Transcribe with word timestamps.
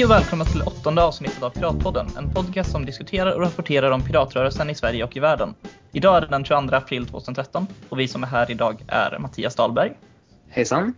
Hej 0.00 0.04
och 0.04 0.10
välkomna 0.10 0.44
till 0.44 0.62
åttonde 0.62 1.02
avsnittet 1.04 1.42
av 1.42 1.50
Piratpodden, 1.50 2.06
en 2.18 2.30
podcast 2.30 2.70
som 2.70 2.84
diskuterar 2.86 3.32
och 3.32 3.40
rapporterar 3.40 3.90
om 3.90 4.02
piratrörelsen 4.02 4.70
i 4.70 4.74
Sverige 4.74 5.04
och 5.04 5.16
i 5.16 5.20
världen. 5.20 5.54
Idag 5.92 6.16
är 6.16 6.20
det 6.20 6.26
den 6.26 6.44
22 6.44 6.76
april 6.76 7.06
2013 7.06 7.66
och 7.88 8.00
vi 8.00 8.08
som 8.08 8.22
är 8.22 8.26
här 8.26 8.50
idag 8.50 8.84
är 8.88 9.18
Mattias 9.18 9.54
Dahlberg, 9.54 9.92
Hejsan. 10.48 10.94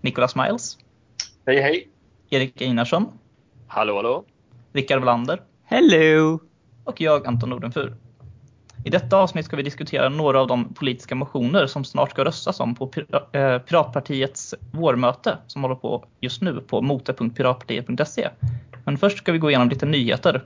Nicolas 0.00 0.36
Miles, 0.36 0.78
Hej 1.46 1.60
hej! 1.60 1.88
Erik 2.30 2.60
Einarsson, 2.60 3.06
Hallå 3.66 3.96
hallå! 3.96 4.24
Rickard 4.72 5.00
Wallander 5.00 5.40
Hello! 5.64 6.40
och 6.84 7.00
jag 7.00 7.26
Anton 7.26 7.50
Nordenfur. 7.50 7.96
I 8.86 8.90
detta 8.90 9.16
avsnitt 9.16 9.44
ska 9.44 9.56
vi 9.56 9.62
diskutera 9.62 10.08
några 10.08 10.40
av 10.40 10.46
de 10.46 10.74
politiska 10.74 11.14
motioner 11.14 11.66
som 11.66 11.84
snart 11.84 12.10
ska 12.10 12.24
röstas 12.24 12.60
om 12.60 12.74
på 12.74 12.90
eh, 13.32 13.58
Piratpartiets 13.58 14.54
vårmöte 14.72 15.38
som 15.46 15.62
håller 15.62 15.74
på 15.74 16.04
just 16.20 16.42
nu 16.42 16.60
på 16.60 16.82
mote.piratpartiet.se. 16.82 18.28
Men 18.84 18.98
först 18.98 19.18
ska 19.18 19.32
vi 19.32 19.38
gå 19.38 19.50
igenom 19.50 19.68
lite 19.68 19.86
nyheter. 19.86 20.44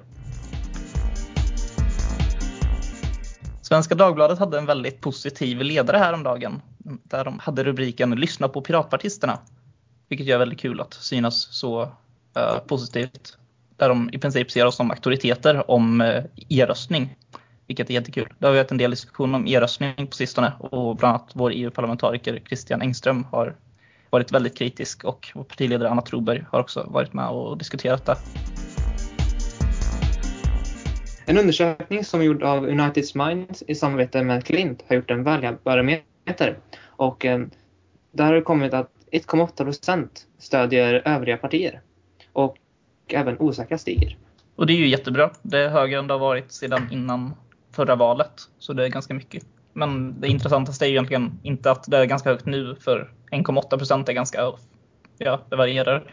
Svenska 3.63 3.95
Dagbladet 3.95 4.39
hade 4.39 4.59
en 4.59 4.67
väldigt 4.67 5.01
positiv 5.01 5.63
ledare 5.63 5.97
häromdagen 5.97 6.63
där 7.05 7.25
de 7.25 7.39
hade 7.39 7.65
rubriken 7.65 8.11
Lyssna 8.11 8.49
på 8.49 8.61
piratpartisterna. 8.61 9.39
Vilket 10.09 10.29
är 10.29 10.39
väldigt 10.39 10.61
kul 10.61 10.81
att 10.81 10.95
synas 10.95 11.49
så 11.51 11.83
uh, 11.83 12.59
positivt. 12.67 13.39
Där 13.77 13.89
de 13.89 14.11
i 14.13 14.19
princip 14.19 14.51
ser 14.51 14.67
oss 14.67 14.77
som 14.77 14.91
auktoriteter 14.91 15.71
om 15.71 16.01
uh, 16.01 16.25
e-röstning. 16.49 17.17
Vilket 17.69 17.91
är 17.91 17.95
jättekul. 17.95 18.29
Det 18.39 18.47
har 18.47 18.55
varit 18.55 18.71
en 18.71 18.79
del 18.79 18.91
diskussion 18.91 19.35
om 19.35 19.47
e-röstning 19.47 20.07
på 20.07 20.17
sistone 20.17 20.53
och 20.59 20.97
bland 20.97 21.15
annat 21.15 21.31
vår 21.33 21.51
EU-parlamentariker 21.51 22.43
Christian 22.47 22.83
Engström 22.83 23.25
har 23.25 23.57
varit 24.11 24.33
väldigt 24.33 24.59
kritisk 24.59 25.05
och 25.05 25.29
vår 25.35 25.45
partiledare 25.45 25.91
Anna 25.91 26.03
Troberg 26.03 26.45
har 26.51 26.61
också 26.61 26.87
varit 26.89 27.13
med 27.13 27.29
och 27.29 27.59
diskuterat 27.59 28.07
det. 28.07 28.17
En 31.27 31.39
undersökning 31.39 32.05
som 32.05 32.21
är 32.21 32.25
gjord 32.25 32.43
av 32.43 32.65
United 32.65 33.05
Minds 33.15 33.63
i 33.67 33.75
samarbete 33.75 34.23
med 34.23 34.45
Clint 34.45 34.85
har 34.89 34.97
gjort 34.97 35.11
en 35.11 35.25
väljarbarometer. 35.25 36.59
Och 36.87 37.25
eh, 37.25 37.41
där 38.13 38.25
har 38.25 38.35
det 38.35 38.43
kommit 38.43 38.75
att 38.75 38.91
1,8 39.13 39.65
procent 39.65 40.27
stödjer 40.39 41.03
övriga 41.05 41.37
partier. 41.37 41.81
Och 42.33 42.57
även 43.09 43.39
osäkra 43.39 43.79
stiger. 43.79 44.17
Och 44.57 44.67
det 44.67 44.73
är 44.73 44.77
ju 44.77 44.89
jättebra. 44.89 45.31
Det 45.43 45.59
är 45.59 45.69
högre 45.69 45.99
än 45.99 46.07
det 46.07 46.15
har 46.15 46.19
varit 46.19 46.53
sedan 46.53 46.89
innan 46.93 47.35
förra 47.79 47.97
valet. 47.97 48.33
Så 48.59 48.73
det 48.73 48.85
är 48.85 48.89
ganska 48.89 49.15
mycket. 49.15 49.45
Men 49.73 50.21
det 50.21 50.29
intressantaste 50.29 50.87
är 50.87 50.89
egentligen 50.89 51.39
inte 51.43 51.71
att 51.71 51.85
det 51.91 51.99
är 51.99 52.05
ganska 52.05 52.31
högt 52.31 52.47
nu 52.47 52.75
för 52.81 53.11
1,8 53.31 53.79
procent 53.79 54.09
är 54.09 54.13
ganska, 54.13 54.53
ja 55.19 55.41
det 55.51 55.57
varierar. 55.57 56.13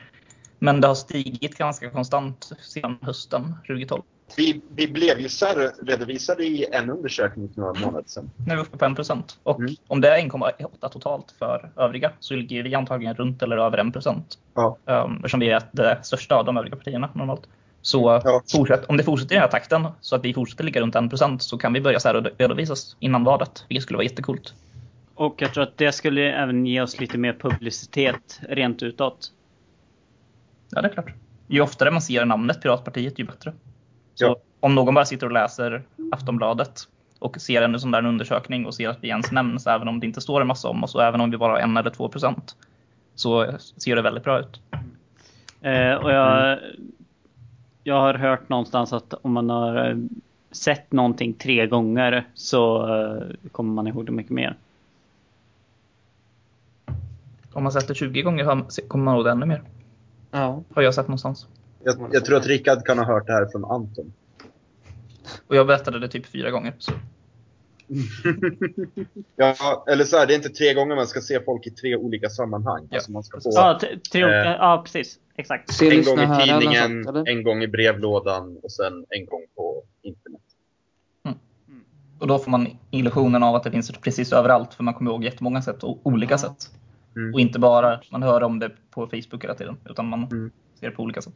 Men 0.60 0.82
det 0.82 0.88
har 0.88 0.96
stigit 0.96 1.58
ganska 1.58 1.90
konstant 1.90 2.52
sedan 2.60 2.98
hösten 3.02 3.56
2012. 3.68 4.02
Vi, 4.38 4.62
vi 4.76 4.88
blev 4.88 5.20
ju 5.20 5.30
särredovisade 5.30 6.44
i 6.44 6.66
en 6.72 6.90
undersökning 6.90 7.50
för 7.54 7.62
några 7.62 7.80
månader 7.80 8.08
sedan. 8.08 8.32
Nu 8.48 8.54
är 8.54 8.56
vi 8.56 8.62
uppe 8.62 8.78
på 8.78 8.86
1 8.86 8.96
procent. 8.96 9.40
Och 9.44 9.60
Mm. 9.60 9.76
om 9.88 10.02
det 10.02 10.10
är 10.10 10.20
1,8 10.20 10.90
totalt 10.90 11.36
för 11.40 11.72
övriga 11.78 12.12
så 12.20 12.34
ligger 12.34 12.64
vi 12.64 12.76
antagligen 12.76 13.16
runt 13.16 13.44
eller 13.44 13.58
över 13.58 13.78
1 13.78 13.94
procent. 13.94 14.38
Ja. 14.54 14.78
Um, 14.86 15.16
eftersom 15.16 15.40
vi 15.40 15.50
är 15.50 15.62
det 15.72 16.00
största 16.04 16.36
av 16.36 16.46
de 16.46 16.58
övriga 16.58 16.76
partierna 16.76 17.10
normalt. 17.14 17.48
Så 17.86 18.22
Ja. 18.24 18.42
fortsätt, 18.52 18.86
om 18.86 18.98
det 18.98 19.04
fortsätter 19.04 19.36
i 19.36 19.36
den 19.36 19.42
här 19.42 19.50
takten 19.52 19.88
så 20.02 20.16
att 20.16 20.26
vi 20.26 20.34
fortsätter 20.34 20.64
ligga 20.64 20.82
runt 20.82 20.96
1 20.96 21.10
procent 21.10 21.44
så 21.44 21.58
kan 21.58 21.74
vi 21.74 21.82
börja 21.82 22.00
så 22.00 22.08
här 22.08 22.32
redovisas 22.38 22.96
innan 23.00 23.24
valet. 23.24 23.66
Vilket 23.70 23.84
skulle 23.84 23.98
vara 23.98 24.04
jättecoolt. 24.04 24.54
Och 25.16 25.42
jag 25.42 25.54
tror 25.54 25.64
att 25.64 25.78
det 25.78 25.92
skulle 25.92 26.22
även 26.34 26.66
ge 26.66 26.82
oss 26.82 27.00
lite 27.00 27.18
mer 27.18 27.34
publicitet 27.34 28.40
rent 28.50 28.84
utåt. 28.84 29.32
Ja, 30.70 30.82
det 30.82 30.88
är 30.88 30.94
klart. 30.94 31.14
Ju 31.48 31.62
oftare 31.62 31.92
man 31.92 32.02
ser 32.02 32.26
namnet 32.26 32.62
Piratpartiet, 32.62 33.20
ju 33.20 33.24
bättre. 33.26 33.54
Så 34.16 34.26
Ja. 34.26 34.36
om 34.60 34.76
någon 34.76 34.94
bara 34.94 35.06
sitter 35.06 35.26
och 35.26 35.32
läser 35.34 35.84
Aftonbladet 36.12 36.82
och 37.20 37.42
ser 37.42 37.62
en 37.62 37.80
sån 37.80 37.92
där 37.92 38.06
undersökning 38.06 38.66
och 38.66 38.76
ser 38.76 38.90
att 38.90 38.98
vi 39.02 39.08
ens 39.08 39.32
nämns, 39.32 39.68
även 39.68 39.88
om 39.88 40.00
det 40.00 40.06
inte 40.06 40.22
står 40.22 40.42
en 40.42 40.48
massa 40.48 40.68
om 40.70 40.84
oss 40.84 40.96
och 40.96 41.04
även 41.04 41.22
om 41.22 41.32
vi 41.32 41.38
bara 41.38 41.52
har 41.52 41.60
en 41.60 41.78
eller 41.78 41.90
två 41.90 42.10
procent, 42.10 42.56
så 43.16 43.58
ser 43.78 43.96
det 43.96 44.02
väldigt 44.02 44.24
bra 44.24 44.40
ut. 44.40 44.60
Eh, 45.62 45.94
och 45.94 46.12
jag, 46.12 46.60
jag 47.88 48.02
har 48.02 48.14
hört 48.14 48.50
någonstans 48.50 48.94
att 48.94 49.14
om 49.14 49.34
man 49.34 49.50
har 49.50 49.90
eh, 49.90 49.98
sett 50.52 50.92
någonting 50.92 51.34
tre 51.34 51.68
gånger 51.68 52.28
så 52.34 52.90
eh, 52.96 53.50
kommer 53.52 53.74
man 53.74 53.88
ihåg 53.88 54.06
det 54.06 54.12
mycket 54.12 54.32
mer. 54.32 54.58
Om 57.54 57.64
man 57.64 57.72
sett 57.72 57.88
det 57.88 57.96
20 57.96 58.22
gånger 58.22 58.46
kommer 58.88 59.06
man 59.06 59.16
ihåg 59.16 59.26
det 59.26 59.32
ännu 59.32 59.46
mer. 59.46 59.62
Ja. 60.32 60.64
Har 60.74 60.82
jag 60.82 60.94
sett 60.94 61.08
någonstans. 61.08 61.48
Jag, 61.84 61.96
jag 62.12 62.26
tror 62.26 62.38
att 62.38 62.48
Rickard 62.48 62.86
kan 62.86 62.98
ha 62.98 63.06
hört 63.06 63.28
det 63.28 63.34
här 63.34 63.46
från 63.46 63.66
Anton. 63.66 64.14
Och 65.48 65.56
jag 65.56 65.68
berättade 65.68 66.00
det 66.00 66.08
typ 66.08 66.26
fyra 66.26 66.52
gånger. 66.52 66.74
Så. 66.80 66.92
Ja, 69.36 69.86
eller 69.88 70.04
så 70.04 70.18
här, 70.18 70.28
det 70.28 70.34
är 70.34 70.36
inte 70.36 70.50
tre 70.50 70.74
gånger 70.74 70.96
man 70.96 71.08
ska 71.08 71.22
se 71.22 71.40
folk 71.46 71.68
i 71.68 71.70
tre 71.72 71.96
olika 71.96 72.30
sammanhang. 72.30 72.88
Ja, 72.90 72.96
Alltså 72.98 73.12
man 73.12 73.24
ska 73.24 73.42
få 73.42 73.50
Ja, 73.54 73.80
tre 74.12 74.24
Eh. 74.24 74.30
ja 74.30 74.82
precis. 74.86 75.20
Exakt. 75.38 75.74
Se, 75.74 75.98
en 75.98 76.04
gång 76.04 76.20
i 76.20 76.46
tidningen, 76.48 77.04
sånt, 77.04 77.28
en 77.28 77.44
gång 77.44 77.64
i 77.64 77.68
brevlådan 77.68 78.58
och 78.64 78.72
sen 78.72 79.06
en 79.10 79.26
gång 79.26 79.42
på 79.56 79.84
internet. 80.02 80.42
Och 82.20 82.28
då 82.28 82.40
får 82.40 82.52
man 82.52 82.68
illusionen 82.92 83.44
av 83.44 83.56
att 83.56 83.64
det 83.64 83.72
finns 83.72 83.92
precis 83.92 84.34
överallt 84.34 84.74
för 84.74 84.84
man 84.84 84.94
kommer 84.94 85.12
ihåg 85.12 85.24
jättemånga 85.24 85.62
sätt 85.62 85.84
och 85.84 86.00
olika 86.04 86.38
sätt. 86.38 86.70
Mm. 87.16 87.34
Och 87.34 87.40
inte 87.40 87.60
bara 87.60 88.00
man 88.12 88.24
hör 88.24 88.44
om 88.44 88.60
det 88.60 88.72
på 88.92 89.08
Facebook 89.08 89.44
hela 89.44 89.56
tiden 89.56 89.78
utan 89.90 90.06
man 90.10 90.24
Mm. 90.24 90.52
ser 90.80 90.90
det 90.90 90.96
på 90.96 91.04
olika 91.04 91.22
sätt. 91.22 91.34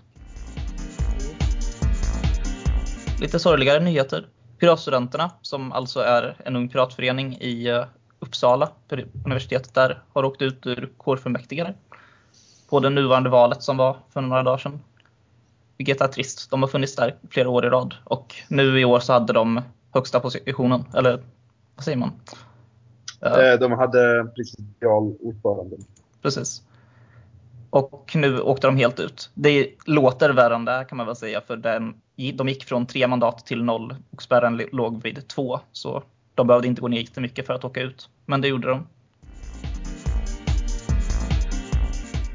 Lite 3.22 3.40
sorgligare 3.40 3.80
nyheter. 3.84 4.28
Piratstudenterna 4.60 5.32
som 5.42 5.72
alltså 5.72 6.00
är 6.00 6.36
en 6.46 6.56
ung 6.56 6.70
piratförening 6.70 7.38
i 7.42 7.68
eh, 7.68 7.86
Uppsala 8.20 8.70
universitetet 9.26 9.74
där 9.74 10.02
har 10.14 10.24
åkt 10.24 10.42
ut 10.42 10.68
ur 10.68 10.90
kårfullmäktige 10.98 11.74
på 12.70 12.80
det 12.80 12.90
nuvarande 12.90 13.30
valet 13.30 13.64
som 13.64 13.78
var 13.78 13.98
för 14.14 14.22
några 14.22 14.44
dagar 14.44 14.58
sedan. 14.58 14.80
Vilket 15.78 16.02
är 16.02 16.08
trist. 16.08 16.52
De 16.52 16.62
har 16.62 16.70
funnits 16.70 16.96
där 16.96 17.16
flera 17.30 17.50
år 17.50 17.66
i 17.66 17.70
rad 17.70 17.96
och 18.04 18.36
nu 18.48 18.80
i 18.80 18.86
år 18.86 19.00
så 19.00 19.14
hade 19.14 19.34
de 19.34 19.62
högsta 19.94 20.20
positionen, 20.20 20.84
eller 20.94 21.24
vad 21.76 21.84
säger 21.84 21.98
man? 21.98 22.12
Eh, 23.22 23.60
De 23.60 23.72
hade 23.72 24.28
ordförande. 25.20 25.78
Precis. 26.22 26.64
Och 27.70 28.12
nu 28.16 28.42
åkte 28.42 28.68
de 28.68 28.78
helt 28.78 29.00
ut. 29.00 29.30
Det 29.34 29.74
låter 29.86 30.30
värre 30.30 30.56
än 30.56 30.66
det 30.66 30.86
kan 30.90 30.98
man 30.98 31.06
väl 31.06 31.16
säga 31.16 31.42
för 31.42 31.58
den, 31.58 31.94
de 32.20 32.50
gick 32.50 32.64
från 32.64 32.86
tre 32.86 33.08
mandat 33.08 33.46
till 33.46 33.64
noll 33.64 33.96
och 34.12 34.24
spärren 34.24 34.62
låg 34.72 35.04
vid 35.04 35.28
två. 35.28 35.60
Så 35.72 36.04
de 36.36 36.48
behövde 36.48 36.68
inte 36.68 36.82
gå 36.82 36.88
ner 36.88 37.00
jättemycket 37.00 37.46
för 37.46 37.54
att 37.54 37.66
åka 37.66 37.82
ut. 37.82 38.10
Men 38.26 38.42
det 38.42 38.48
gjorde 38.48 38.70
de. 38.70 38.88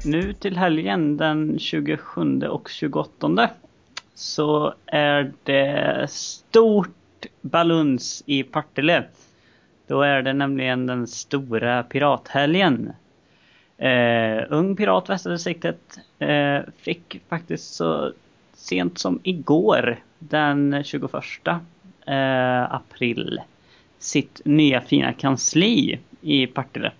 Nu 0.05 0.33
till 0.33 0.57
helgen 0.57 1.17
den 1.17 1.59
27 1.59 2.41
och 2.41 2.69
28 2.69 3.49
så 4.13 4.73
är 4.85 5.31
det 5.43 6.07
stort 6.09 7.25
baluns 7.41 8.23
i 8.25 8.43
Partille. 8.43 9.03
Då 9.87 10.01
är 10.01 10.21
det 10.21 10.33
nämligen 10.33 10.85
den 10.85 11.07
stora 11.07 11.83
pirathelgen. 11.83 12.93
Eh, 13.77 14.43
Ung 14.49 14.75
Pirat 14.75 15.09
Västerdistriktet 15.09 15.99
eh, 16.19 16.59
fick 16.77 17.21
faktiskt 17.29 17.73
så 17.73 18.11
sent 18.55 18.97
som 18.97 19.19
igår 19.23 19.99
den 20.19 20.83
21 20.83 21.13
eh, 22.05 22.73
april 22.73 23.39
sitt 23.99 24.41
nya 24.45 24.81
fina 24.81 25.13
kansli 25.13 25.99
i 26.21 26.47
Partille. 26.47 26.91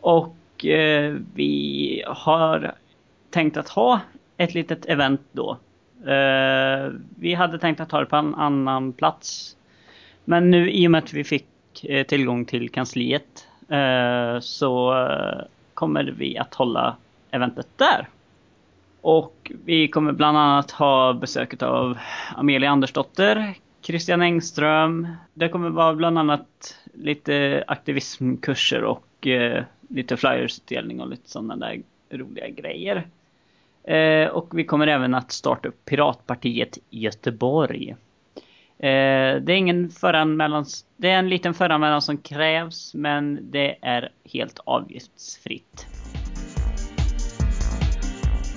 Och 0.00 0.64
eh, 0.64 1.16
vi 1.34 2.02
har 2.06 2.74
tänkt 3.30 3.56
att 3.56 3.68
ha 3.68 4.00
ett 4.36 4.54
litet 4.54 4.86
event 4.86 5.20
då. 5.32 5.58
Eh, 6.06 6.92
vi 7.18 7.34
hade 7.34 7.58
tänkt 7.58 7.80
att 7.80 7.92
ha 7.92 8.00
det 8.00 8.06
på 8.06 8.16
en 8.16 8.34
annan 8.34 8.92
plats. 8.92 9.56
Men 10.24 10.50
nu 10.50 10.70
i 10.70 10.86
och 10.86 10.90
med 10.90 10.98
att 10.98 11.12
vi 11.12 11.24
fick 11.24 11.84
eh, 11.84 12.06
tillgång 12.06 12.44
till 12.44 12.68
kansliet 12.68 13.48
eh, 13.68 14.40
så 14.40 15.02
eh, 15.06 15.44
kommer 15.74 16.04
vi 16.04 16.38
att 16.38 16.54
hålla 16.54 16.96
eventet 17.30 17.68
där. 17.76 18.08
Och 19.04 19.52
vi 19.64 19.88
kommer 19.88 20.12
bland 20.12 20.38
annat 20.38 20.70
ha 20.70 21.12
besöket 21.12 21.62
av 21.62 21.98
Amelia 22.36 22.70
Andersdotter, 22.70 23.54
Christian 23.82 24.22
Engström. 24.22 25.08
Det 25.34 25.48
kommer 25.48 25.70
vara 25.70 25.94
bland 25.94 26.18
annat 26.18 26.78
lite 26.94 27.64
aktivismkurser 27.66 28.84
och 28.84 29.26
eh, 29.26 29.64
lite 29.88 30.16
flyersutdelning 30.16 31.00
och 31.00 31.08
lite 31.08 31.30
sådana 31.30 31.56
där 31.56 31.82
roliga 32.10 32.48
grejer. 32.48 33.06
Eh, 33.82 34.28
och 34.28 34.58
vi 34.58 34.64
kommer 34.64 34.86
även 34.86 35.14
att 35.14 35.32
starta 35.32 35.68
upp 35.68 35.84
Piratpartiet 35.84 36.78
i 36.90 37.00
Göteborg. 37.00 37.90
Eh, 38.78 39.36
det 39.40 39.52
är 39.52 39.56
ingen 39.56 39.90
föranmälan, 39.90 40.64
det 40.96 41.10
är 41.10 41.18
en 41.18 41.28
liten 41.28 41.54
föranmälan 41.54 42.02
som 42.02 42.18
krävs 42.18 42.94
men 42.94 43.50
det 43.50 43.76
är 43.82 44.08
helt 44.24 44.60
avgiftsfritt 44.64 45.88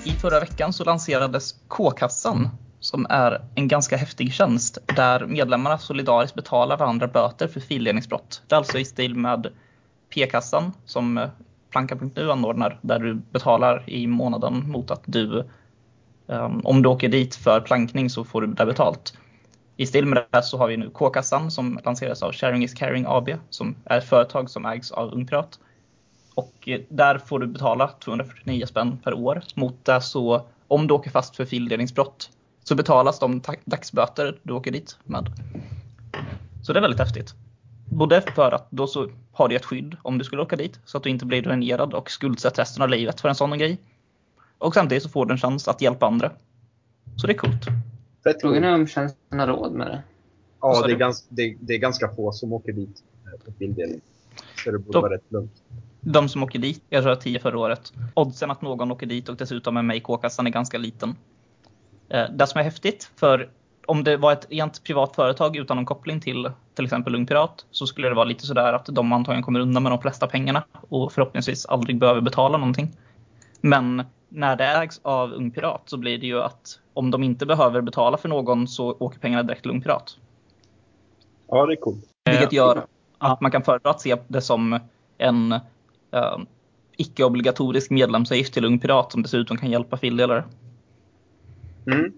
i 0.08 0.10
förra 0.10 0.40
veckan 0.40 0.72
så 0.72 0.84
lanserades 0.84 1.54
K-kassan 1.68 2.48
som 2.80 3.06
är 3.10 3.44
en 3.54 3.68
ganska 3.68 3.96
häftig 3.96 4.32
tjänst 4.32 4.78
där 4.96 5.26
medlemmarna 5.26 5.78
solidariskt 5.78 6.36
betalar 6.36 6.76
varandra 6.76 7.06
böter 7.06 7.48
för 7.48 7.60
fildelningsbrott. 7.60 8.42
Det 8.46 8.54
är 8.54 8.56
alltså 8.56 8.78
i 8.78 8.84
stil 8.84 9.14
med 9.14 9.46
P-kassan 10.14 10.72
som 10.84 11.18
eh, 11.18 11.28
Planka.nu 11.70 12.30
anordnar 12.30 12.78
där 12.82 12.98
du 12.98 13.14
betalar 13.14 13.84
i 13.86 14.06
månaden 14.06 14.70
mot 14.70 14.90
att 14.90 15.02
du 15.06 15.44
ehm, 16.28 16.60
om 16.64 16.82
du 16.82 16.88
åker 16.88 17.08
dit 17.08 17.34
för 17.34 17.60
plankning 17.60 18.10
så 18.10 18.24
får 18.24 18.40
du 18.40 18.46
där 18.46 18.66
betalt. 18.66 19.18
I 19.76 19.86
stil 19.86 20.06
med 20.06 20.24
det 20.30 20.42
så 20.42 20.58
har 20.58 20.68
vi 20.68 20.76
nu 20.76 20.90
K-kassan 20.90 21.50
som 21.50 21.80
lanseras 21.84 22.22
av 22.22 22.32
Sharing 22.32 22.64
is 22.64 22.74
Caring 22.74 23.04
AB 23.08 23.28
som 23.50 23.76
är 23.84 23.98
ett 23.98 24.08
företag 24.08 24.50
som 24.50 24.66
ägs 24.66 24.90
av 24.90 25.12
Ungpirat. 25.12 25.58
Och 26.38 26.68
eh, 26.68 26.80
där 26.88 27.18
får 27.18 27.38
du 27.38 27.46
betala 27.46 27.88
249 27.88 28.66
spänn 28.66 28.98
per 29.04 29.14
år. 29.14 29.42
Mot 29.54 29.84
det 29.84 30.00
så 30.00 30.46
om 30.68 30.86
du 30.86 30.94
åker 30.94 31.10
fast 31.10 31.36
för 31.36 31.44
fildelningsbrott 31.44 32.30
så 32.64 32.74
betalas 32.74 33.18
de 33.18 33.42
dagsböter 33.64 34.38
du 34.42 34.52
åker 34.52 34.70
dit 34.70 34.98
med. 35.04 35.26
Så 36.62 36.72
det 36.72 36.78
är 36.78 36.80
väldigt 36.80 37.00
häftigt. 37.00 37.34
Både 37.90 38.20
för 38.20 38.52
att 38.52 38.70
då 38.70 38.86
så 38.86 39.10
har 39.32 39.48
du 39.48 39.56
ett 39.56 39.64
skydd 39.64 39.96
om 40.02 40.18
du 40.18 40.24
skulle 40.24 40.42
åka 40.42 40.56
dit 40.56 40.80
så 40.84 40.98
att 40.98 41.04
du 41.04 41.10
inte 41.10 41.26
blir 41.26 41.42
dränerad 41.42 41.94
och 41.94 42.10
skuldsatt 42.10 42.58
resten 42.58 42.82
av 42.82 42.88
livet 42.88 43.20
för 43.20 43.28
en 43.28 43.34
sån 43.34 43.58
grej. 43.58 43.78
Och 44.58 44.74
samtidigt 44.74 45.02
så 45.02 45.08
får 45.08 45.26
du 45.26 45.32
en 45.32 45.38
chans 45.38 45.68
att 45.68 45.82
hjälpa 45.82 46.06
andra. 46.06 46.30
Så 47.16 47.26
det 47.26 47.32
är 47.32 47.38
coolt. 47.38 47.66
Frågan 48.40 48.64
är 48.64 48.74
om 48.74 48.86
tjänsten 48.86 49.38
har 49.38 49.46
råd 49.46 49.72
med 49.72 49.86
det. 49.86 50.02
Ja, 50.60 50.86
det 50.86 50.92
är, 50.92 50.96
ganska, 50.96 51.26
det, 51.28 51.56
det 51.60 51.74
är 51.74 51.78
ganska 51.78 52.08
få 52.08 52.32
som 52.32 52.52
åker 52.52 52.72
dit 52.72 53.02
på 53.44 53.52
fildelning. 53.58 54.00
Så 54.64 54.70
det 54.70 54.78
borde 54.78 55.00
vara 55.00 55.14
rätt 55.14 55.32
lugnt. 55.32 55.62
De 56.12 56.28
som 56.28 56.42
åker 56.42 56.58
dit, 56.58 56.84
jag 56.88 57.02
tror 57.02 57.12
att 57.12 57.20
10 57.20 57.38
förra 57.40 57.58
året. 57.58 57.92
Oddsen 58.14 58.50
att 58.50 58.62
någon 58.62 58.92
åker 58.92 59.06
dit 59.06 59.28
och 59.28 59.36
dessutom 59.36 59.76
är 59.76 59.82
med 59.82 59.96
i 59.96 60.00
K-kassan 60.00 60.46
är 60.46 60.50
ganska 60.50 60.78
liten. 60.78 61.16
Eh, 62.08 62.24
Det 62.30 62.46
som 62.46 62.58
är 62.58 62.64
häftigt, 62.64 63.10
för 63.16 63.48
om 63.86 64.04
det 64.04 64.16
var 64.16 64.32
ett 64.32 64.46
rent 64.50 64.84
privat 64.84 65.14
företag 65.16 65.56
utan 65.56 65.76
någon 65.76 65.86
koppling 65.86 66.20
till 66.20 66.50
till 66.74 66.84
exempel 66.84 67.14
Ung 67.14 67.26
Pirat 67.26 67.66
så 67.70 67.86
skulle 67.86 68.08
det 68.08 68.14
vara 68.14 68.24
lite 68.24 68.46
sådär 68.46 68.72
att 68.72 68.86
de 68.86 69.12
antagligen 69.12 69.42
kommer 69.42 69.60
undan 69.60 69.82
med 69.82 69.92
de 69.92 70.00
flesta 70.00 70.26
pengarna 70.26 70.64
och 70.72 71.12
förhoppningsvis 71.12 71.66
aldrig 71.66 71.98
behöver 71.98 72.20
betala 72.20 72.58
någonting. 72.58 72.96
Men 73.60 74.04
när 74.28 74.56
det 74.56 74.64
ägs 74.64 75.00
av 75.02 75.32
Ung 75.32 75.50
Pirat 75.50 75.82
så 75.86 75.96
blir 75.96 76.18
det 76.18 76.26
ju 76.26 76.42
att 76.42 76.80
om 76.94 77.10
de 77.10 77.22
inte 77.22 77.46
behöver 77.46 77.80
betala 77.80 78.16
för 78.16 78.28
någon 78.28 78.68
så 78.68 78.96
åker 78.98 79.18
pengarna 79.18 79.42
direkt 79.42 79.62
till 79.62 79.70
Ung 79.70 79.82
Pirat. 79.82 80.16
Ja, 81.48 81.66
det 81.66 81.72
är 81.72 81.76
coolt. 81.76 82.04
Vilket 82.30 82.52
gör 82.52 82.86
att 83.18 83.40
man 83.40 83.50
kan 83.50 83.62
föredra 83.62 83.90
att 83.90 84.00
se 84.00 84.16
det 84.28 84.40
som 84.40 84.80
en 85.18 85.54
eh, 86.12 86.38
icke-obligatorisk 86.96 87.90
medlemsavgift 87.90 88.54
till 88.54 88.64
Ung 88.64 88.78
Pirat 88.78 89.12
som 89.12 89.22
dessutom 89.22 89.56
kan 89.56 89.70
hjälpa 89.70 89.96
fildelare. 89.96 90.44
Mm. 91.86 92.12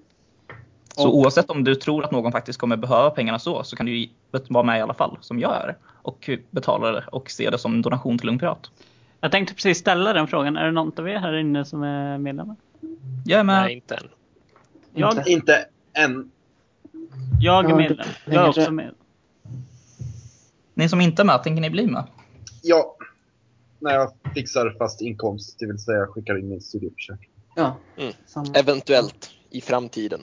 Så 0.96 1.08
Och- 1.08 1.16
oavsett 1.16 1.50
om 1.50 1.64
du 1.64 1.74
tror 1.74 2.04
att 2.04 2.10
någon 2.10 2.32
faktiskt 2.32 2.58
kommer 2.58 2.76
behöva 2.76 3.10
pengarna 3.10 3.38
så, 3.38 3.64
så 3.64 3.76
kan 3.76 3.86
du 3.86 3.98
ju 3.98 4.08
vara 4.48 4.64
med 4.64 4.78
i 4.78 4.82
alla 4.82 4.94
fall, 4.94 5.18
som 5.20 5.40
jag 5.40 5.56
är. 5.56 5.76
Och 6.02 6.30
betala 6.50 6.92
det 6.92 7.04
och 7.12 7.30
se 7.30 7.50
det 7.50 7.58
som 7.58 7.74
en 7.74 7.82
donation 7.82 8.18
till 8.18 8.28
Ung 8.28 8.38
Pirat. 8.38 8.70
Jag 9.20 9.32
tänkte 9.32 9.54
precis 9.54 9.78
ställa 9.78 10.12
den 10.12 10.26
frågan. 10.26 10.56
Är 10.56 10.64
det 10.64 10.72
någon 10.72 10.92
av 10.98 11.08
er 11.08 11.16
här 11.18 11.36
inne 11.36 11.64
som 11.64 11.82
är 11.82 12.18
medlemmar? 12.18 12.56
Jag 13.24 13.40
är 13.40 13.44
med. 13.44 13.62
Nej, 13.62 13.74
inte 13.74 13.94
än. 13.94 14.08
Jag, 14.94 15.12
Inte. 15.16 15.30
Inte 15.30 15.66
än. 15.92 16.30
jag 17.40 17.70
är 17.70 17.74
medlem. 17.74 18.06
Jag 18.24 18.44
är 18.44 18.48
också 18.48 18.72
med. 18.72 18.94
Ni 20.74 20.88
som 20.88 21.00
inte 21.00 21.22
är 21.22 21.26
med, 21.26 21.42
tänker 21.42 21.60
ni 21.62 21.70
bli 21.70 21.86
med? 21.86 22.04
Ja. 22.62 22.96
När 23.80 23.94
jag 23.94 24.12
fixar 24.34 24.76
fast 24.78 25.00
inkomst, 25.00 25.58
det 25.58 25.66
vill 25.66 25.78
säga 25.78 26.06
skickar 26.06 26.38
in 26.38 26.48
min 26.48 26.60
studieförsäkring. 26.60 27.30
Ja. 27.56 27.76
Mm. 27.96 28.12
Eventuellt 28.54 29.30
i 29.50 29.60
framtiden. 29.60 30.20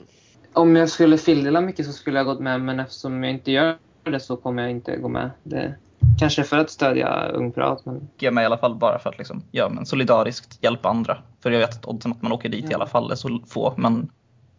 Om 0.52 0.76
jag 0.76 0.88
skulle 0.88 1.18
filldela 1.18 1.60
mycket 1.60 1.86
så 1.86 1.92
skulle 1.92 2.18
jag 2.18 2.26
gått 2.26 2.40
med 2.40 2.60
men 2.60 2.80
eftersom 2.80 3.24
jag 3.24 3.32
inte 3.32 3.50
gör 3.52 3.78
det 4.04 4.20
så 4.20 4.36
kommer 4.36 4.62
jag 4.62 4.70
inte 4.70 4.96
gå 4.96 5.08
med. 5.08 5.30
Det, 5.42 5.74
kanske 6.18 6.44
för 6.44 6.58
att 6.58 6.70
stödja 6.70 7.28
Ung 7.28 7.52
Pirat 7.52 7.86
men 7.86 8.08
Jag 8.18 8.26
är 8.28 8.30
med 8.30 8.42
i 8.42 8.46
alla 8.46 8.58
fall 8.58 8.74
bara 8.74 8.98
för 8.98 9.10
att 9.10 9.18
liksom, 9.18 9.42
ja, 9.50 9.68
men 9.68 9.86
solidariskt 9.86 10.58
hjälpa 10.64 10.88
andra. 10.88 11.22
För 11.40 11.50
jag 11.50 11.58
vet 11.58 11.74
att 11.74 11.86
oddsen 11.86 12.12
att 12.12 12.22
man 12.22 12.32
åker 12.32 12.48
dit 12.48 12.64
i 12.64 12.68
Ja. 12.70 12.76
alla 12.76 12.86
fall 12.86 13.10
är 13.10 13.14
så 13.14 13.40
få, 13.46 13.74
men 13.76 14.10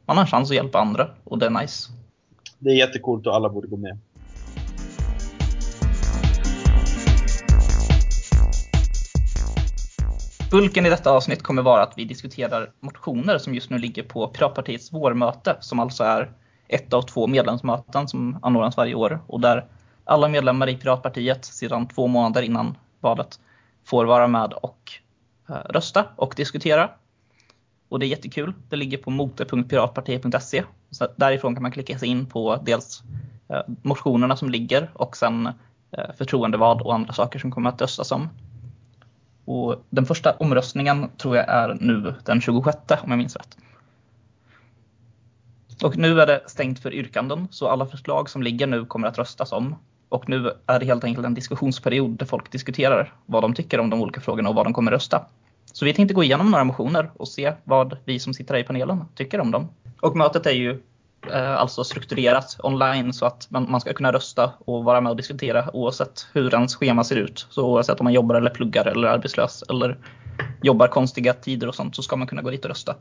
man 0.05 0.17
har 0.17 0.23
en 0.23 0.27
chans 0.27 0.49
att 0.49 0.55
hjälpa 0.55 0.79
andra 0.79 1.09
och 1.23 1.39
det 1.39 1.45
är 1.45 1.61
nice. 1.61 1.91
Det 2.59 2.69
är 2.69 2.75
jättecoolt 2.75 3.27
och 3.27 3.35
alla 3.35 3.49
borde 3.49 3.67
gå 3.67 3.77
med. 3.77 3.97
Bulken 10.51 10.85
i 10.85 10.89
detta 10.89 11.11
avsnitt 11.11 11.43
kommer 11.43 11.61
vara 11.61 11.83
att 11.83 11.93
vi 11.97 12.05
diskuterar 12.05 12.71
motioner 12.79 13.37
som 13.37 13.55
just 13.55 13.69
nu 13.69 13.77
ligger 13.77 14.03
på 14.03 14.27
Piratpartiets 14.27 14.93
vårmöte 14.93 15.57
som 15.59 15.79
alltså 15.79 16.03
är 16.03 16.31
ett 16.67 16.93
av 16.93 17.01
två 17.01 17.27
medlemsmöten 17.27 18.07
som 18.07 18.39
anordnas 18.41 18.77
varje 18.77 18.95
år 18.95 19.19
och 19.27 19.39
där 19.39 19.65
alla 20.03 20.27
medlemmar 20.27 20.69
i 20.69 20.77
Piratpartiet 20.77 21.45
sedan 21.45 21.87
två 21.87 22.07
månader 22.07 22.41
innan 22.41 22.77
valet 22.99 23.39
får 23.85 24.05
vara 24.05 24.27
med 24.27 24.53
och 24.53 24.91
eh, 25.49 25.55
rösta 25.55 26.05
och 26.15 26.33
diskutera. 26.37 26.89
Och 27.89 27.99
det 27.99 28.05
är 28.05 28.07
jättekul. 28.07 28.53
Det 28.69 28.75
ligger 28.75 28.97
på 28.97 29.11
mote.piratpartiet.se. 29.11 30.63
Så 30.91 31.07
därifrån 31.15 31.55
kan 31.55 31.63
man 31.63 31.71
klicka 31.71 31.99
sig 31.99 32.09
in 32.09 32.25
på 32.25 32.55
dels 32.65 33.03
eh, 33.49 33.61
motionerna 33.81 34.35
som 34.35 34.49
ligger 34.49 34.91
och 34.93 35.17
sen 35.17 35.47
eh, 35.91 36.15
förtroendevald 36.17 36.81
och 36.81 36.93
andra 36.93 37.13
saker 37.13 37.39
som 37.39 37.51
kommer 37.51 37.69
att 37.69 37.81
röstas 37.81 38.11
om. 38.11 38.29
Och 39.49 39.85
den 39.89 40.05
första 40.05 40.35
omröstningen 40.35 41.09
tror 41.17 41.35
jag 41.35 41.49
är 41.49 41.77
nu 41.81 42.13
den 42.25 42.41
26 42.41 42.77
om 42.89 43.09
jag 43.09 43.17
minns 43.17 43.35
rätt. 43.35 43.57
Och 45.83 45.97
nu 45.97 46.21
är 46.21 46.27
det 46.27 46.43
stängt 46.47 46.79
för 46.79 46.93
yrkanden 46.93 47.47
så 47.51 47.67
alla 47.67 47.85
förslag 47.85 48.29
som 48.29 48.43
ligger 48.43 48.67
nu 48.67 48.85
kommer 48.85 49.07
att 49.07 49.17
röstas 49.17 49.51
om. 49.51 49.75
Och 50.09 50.29
nu 50.29 50.51
är 50.65 50.79
det 50.79 50.85
helt 50.85 51.03
enkelt 51.03 51.25
en 51.25 51.33
diskussionsperiod 51.33 52.17
där 52.17 52.25
folk 52.25 52.51
diskuterar 52.51 53.13
vad 53.25 53.43
de 53.43 53.53
tycker 53.53 53.79
om 53.79 53.89
de 53.89 54.01
olika 54.01 54.21
frågorna 54.21 54.49
och 54.49 54.55
vad 54.55 54.65
de 54.65 54.73
kommer 54.73 54.91
rösta. 54.91 55.25
Så 55.73 55.85
vi 55.85 55.93
tänkte 55.93 56.13
gå 56.13 56.23
igenom 56.23 56.51
några 56.51 56.63
motioner 56.63 57.11
och 57.15 57.27
se 57.27 57.53
vad 57.63 57.97
vi 58.05 58.19
som 58.19 58.33
sitter 58.33 58.53
här 58.53 58.61
i 58.61 58.63
panelen 58.63 59.05
tycker 59.15 59.39
om 59.39 59.51
dem. 59.51 59.67
Och 60.01 60.15
mötet 60.15 60.45
är 60.45 60.51
ju 60.51 60.81
alltså 61.31 61.83
strukturerat 61.83 62.57
online 62.63 63.13
så 63.13 63.25
att 63.25 63.47
man, 63.49 63.81
ska 63.81 63.93
kunna 63.93 64.11
rösta 64.11 64.51
och 64.65 64.83
vara 64.83 65.01
med 65.01 65.09
och 65.09 65.17
diskutera 65.17 65.69
oavsett 65.75 66.27
hur 66.33 66.53
ens 66.53 66.75
schema 66.75 67.03
ser 67.03 67.15
ut. 67.15 67.47
Så 67.49 67.65
oavsett 67.65 67.99
om 67.99 68.03
man 68.03 68.13
jobbar 68.13 68.35
eller 68.35 68.49
pluggar 68.49 68.85
eller 68.85 69.07
är 69.07 69.11
arbetslös 69.11 69.63
eller 69.69 69.97
jobbar 70.63 70.87
konstiga 70.87 71.33
tider 71.33 71.67
och 71.67 71.75
sånt 71.75 71.95
så 71.95 72.03
ska 72.03 72.15
man 72.15 72.27
kunna 72.27 72.41
gå 72.41 72.49
dit 72.49 72.65
och 72.65 72.69
rösta. 72.69 72.95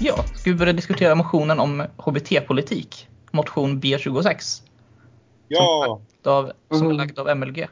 Ja, 0.00 0.24
ska 0.34 0.50
vi 0.50 0.56
börja 0.56 0.72
diskutera 0.72 1.14
motionen 1.14 1.60
om 1.60 1.84
HBT-politik? 1.96 3.08
Motion 3.30 3.80
B26. 3.80 4.62
Ja! 5.48 6.00
Av, 6.24 6.52
som 6.70 6.90
är 6.90 6.94
lagd 6.94 7.18
av 7.18 7.36
MLG. 7.36 7.68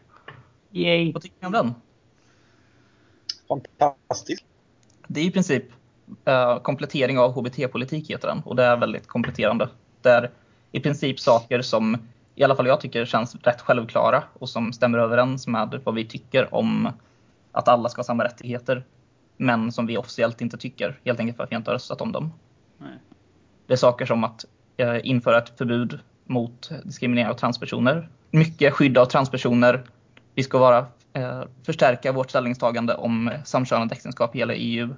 Yay. 0.73 1.13
Vad 1.13 1.23
tycker 1.23 1.37
ni 1.41 1.47
om 1.47 1.53
den? 1.53 1.75
Fantastiskt. 3.49 4.45
Det 5.09 5.21
är 5.21 5.25
i 5.25 5.31
princip 5.31 5.65
eh, 6.25 6.59
komplettering 6.59 7.19
av 7.19 7.33
HBT-politik 7.33 8.11
heter 8.11 8.29
den 8.29 8.43
och 8.45 8.57
det 8.57 8.65
är 8.65 8.77
väldigt 8.77 9.07
kompletterande. 9.07 9.69
Det 10.03 10.09
är 10.09 10.31
i 10.73 10.81
princip 10.81 11.21
saker 11.21 11.63
som 11.63 11.99
i 12.35 12.45
alla 12.45 12.57
fall 12.57 12.67
jag 12.67 12.81
tycker 12.81 13.05
känns 13.05 13.35
rätt 13.35 13.61
självklara 13.61 14.23
och 14.33 14.49
som 14.49 14.73
stämmer 14.73 14.99
överens 14.99 15.47
med 15.47 15.81
vad 15.85 15.95
vi 15.95 16.05
tycker 16.05 16.55
om 16.55 16.89
att 17.53 17.69
alla 17.69 17.89
ska 17.89 17.99
ha 17.99 18.05
samma 18.05 18.25
rättigheter. 18.25 18.85
Men 19.37 19.73
som 19.73 19.87
vi 19.87 19.97
officiellt 19.97 20.41
inte 20.41 20.57
tycker, 20.57 21.01
helt 21.05 21.21
enkelt 21.21 21.37
för 21.37 21.45
att 21.45 21.53
vi 21.53 21.57
inte 21.57 21.71
har 21.71 21.75
röstat 21.75 22.01
om 22.01 22.13
dem. 22.13 22.33
Nej. 22.79 22.99
Det 23.67 23.73
är 23.73 23.77
saker 23.77 24.07
som 24.07 24.25
att 24.25 24.45
eh, 24.77 24.97
införa 25.03 25.39
ett 25.39 25.59
förbud 25.59 25.99
mot 26.25 26.71
diskriminering 26.85 27.29
av 27.29 27.35
transpersoner. 27.35 28.09
Mycket 28.31 28.73
skydd 28.73 28.99
av 28.99 29.07
transpersoner. 29.07 29.85
Vi 30.35 30.43
ska 30.43 30.59
vara, 30.59 30.87
eh, 31.13 31.43
förstärka 31.67 32.13
vårt 32.13 32.31
ställningstagande 32.31 32.95
om 32.95 33.31
samkönade 33.45 33.95
äktenskap 33.95 34.35
i 34.35 34.39
hela 34.39 34.55
EU. 34.55 34.95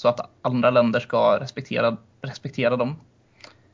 Så 0.00 0.08
att 0.08 0.20
andra 0.42 0.70
länder 0.70 1.00
ska 1.00 1.40
respektera, 1.40 1.96
respektera 2.22 2.76
dem. 2.76 2.96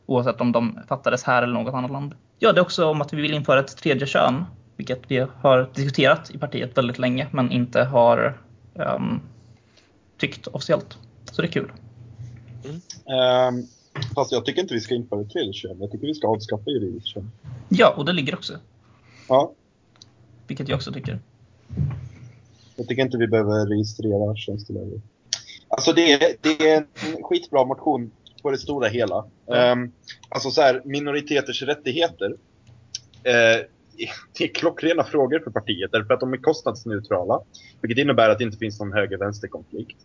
Oavsett 0.06 0.40
om 0.40 0.52
de 0.52 0.78
fattades 0.88 1.23
här 1.25 1.42
eller 1.42 1.54
något 1.54 1.75
annat 1.75 1.90
land. 1.90 2.14
Ja, 2.38 2.52
det 2.52 2.61
är 2.61 2.62
också 2.62 2.87
om 2.87 3.00
att 3.00 3.12
vi 3.12 3.23
vill 3.23 3.35
införa 3.35 3.61
ett 3.61 3.76
tredje 3.76 4.06
kön. 4.06 4.45
Vilket 4.76 5.11
vi 5.11 5.26
har 5.40 5.71
diskuterat 5.75 6.30
i 6.30 6.38
partiet 6.38 6.78
väldigt 6.78 6.99
länge 6.99 7.28
men 7.30 7.50
inte 7.50 7.85
har 7.85 8.38
ehm, 8.75 9.21
tyckt 10.18 10.47
officiellt. 10.47 10.99
Så 11.25 11.42
det 11.42 11.49
är 11.49 11.52
kul. 11.52 11.73
Ehm, 13.06 13.62
fast 14.14 14.33
jag 14.33 14.45
tycker 14.45 14.62
inte 14.62 14.75
vi 14.75 14.80
ska 14.80 14.95
införa 14.95 15.21
ett 15.21 15.30
tredje 15.30 15.52
kön. 15.52 15.76
Jag 15.80 15.90
tycker 15.90 16.06
vi 16.06 16.14
ska 16.14 16.28
avskaffa 16.28 16.71
juridiskt 16.71 17.09
kön. 17.09 17.30
Ja, 17.68 17.95
och 17.97 18.04
det 18.04 18.12
ligger 18.12 18.35
också. 18.35 18.54
Ja, 19.28 19.52
Vilket 20.47 20.68
jag 20.68 20.76
också 20.76 20.92
tycker. 20.92 21.21
jag 22.76 22.88
tycker 22.88 23.02
inte 23.02 23.16
vi 23.18 23.26
behöver 23.26 23.66
registrera 23.66 24.37
könstillhörighet. 24.37 25.02
Alltså 25.68 25.92
det 25.92 26.12
är, 26.12 26.37
det 26.40 26.70
är 26.70 26.76
en 26.76 27.23
skitbra 27.23 27.64
motion 27.64 28.11
på 28.42 28.50
det 28.50 28.58
stora 28.58 28.88
hela. 28.88 29.25
Ehm, 29.52 29.92
alltså 30.28 30.50
så 30.50 30.62
här, 30.62 30.82
minoriteters 30.85 31.62
rättigheter. 31.62 32.37
Eh, 33.23 33.66
det 34.38 34.44
är 34.44 34.54
klockrena 34.54 35.04
frågor 35.04 35.38
för 35.38 35.50
partiet 35.50 35.92
därför 35.92 36.14
att 36.14 36.20
de 36.20 36.32
är 36.32 36.37
kostnadsneutrala. 36.37 37.40
Vilket 37.80 37.99
innebär 37.99 38.30
att 38.30 38.38
det 38.38 38.44
inte 38.44 38.58
finns 38.58 38.80
någon 38.80 38.92
höger-vänster-konflikt. 38.92 39.96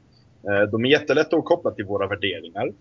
Eh, 0.43 0.61
de 0.71 0.85
är 0.85 0.89
jättelätta 0.89 1.35
att 1.35 1.45
koppla 1.45 1.71
till 1.71 1.85
våra 1.85 2.07
värderingar. 2.07 2.73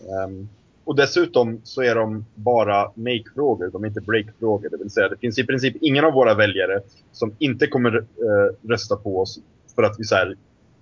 Ehm, 0.00 0.48
och 0.84 0.96
dessutom 0.96 1.60
så 1.64 1.82
är 1.82 1.94
de 1.94 2.24
bara 2.34 2.90
make-frågor, 2.94 3.70
de 3.72 3.84
är 3.84 3.88
inte 3.88 4.00
break-frågor. 4.00 4.68
Det 4.70 4.76
vill 4.76 4.90
säga, 4.90 5.08
det 5.08 5.16
finns 5.16 5.38
i 5.38 5.44
princip 5.44 5.76
ingen 5.80 6.04
av 6.04 6.12
våra 6.12 6.34
väljare 6.34 6.80
som 7.12 7.34
inte 7.38 7.66
kommer 7.66 7.96
eh, 7.96 8.68
rösta 8.68 8.96
på 8.96 9.20
oss 9.20 9.38
för 9.74 9.82
att 9.82 9.96
vi 9.98 10.04
så 10.04 10.14
här, 10.14 10.36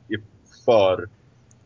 är 0.09 0.21
för 0.65 1.09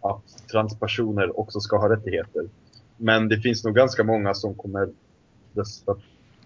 att 0.05 0.49
transpersoner 0.51 1.41
också 1.41 1.61
ska 1.61 1.79
ha 1.79 1.89
rättigheter. 1.89 2.49
Men 2.97 3.29
det 3.29 3.41
finns 3.41 3.65
nog 3.65 3.75
ganska 3.75 4.05
många 4.05 4.35
som 4.35 4.55
kommer 4.55 4.89
rösta 5.55 5.97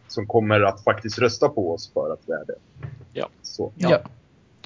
som 0.08 0.26
kommer 0.26 0.60
att 0.60 0.84
faktiskt 0.84 1.18
rösta 1.18 1.48
på 1.48 1.74
oss 1.74 1.92
för 1.92 2.12
att 2.12 2.20
vi 2.26 2.32
är 2.32 2.44
det. 2.46 2.54
Ja. 3.12 3.28
Så. 3.42 3.72
Ja. 3.76 3.98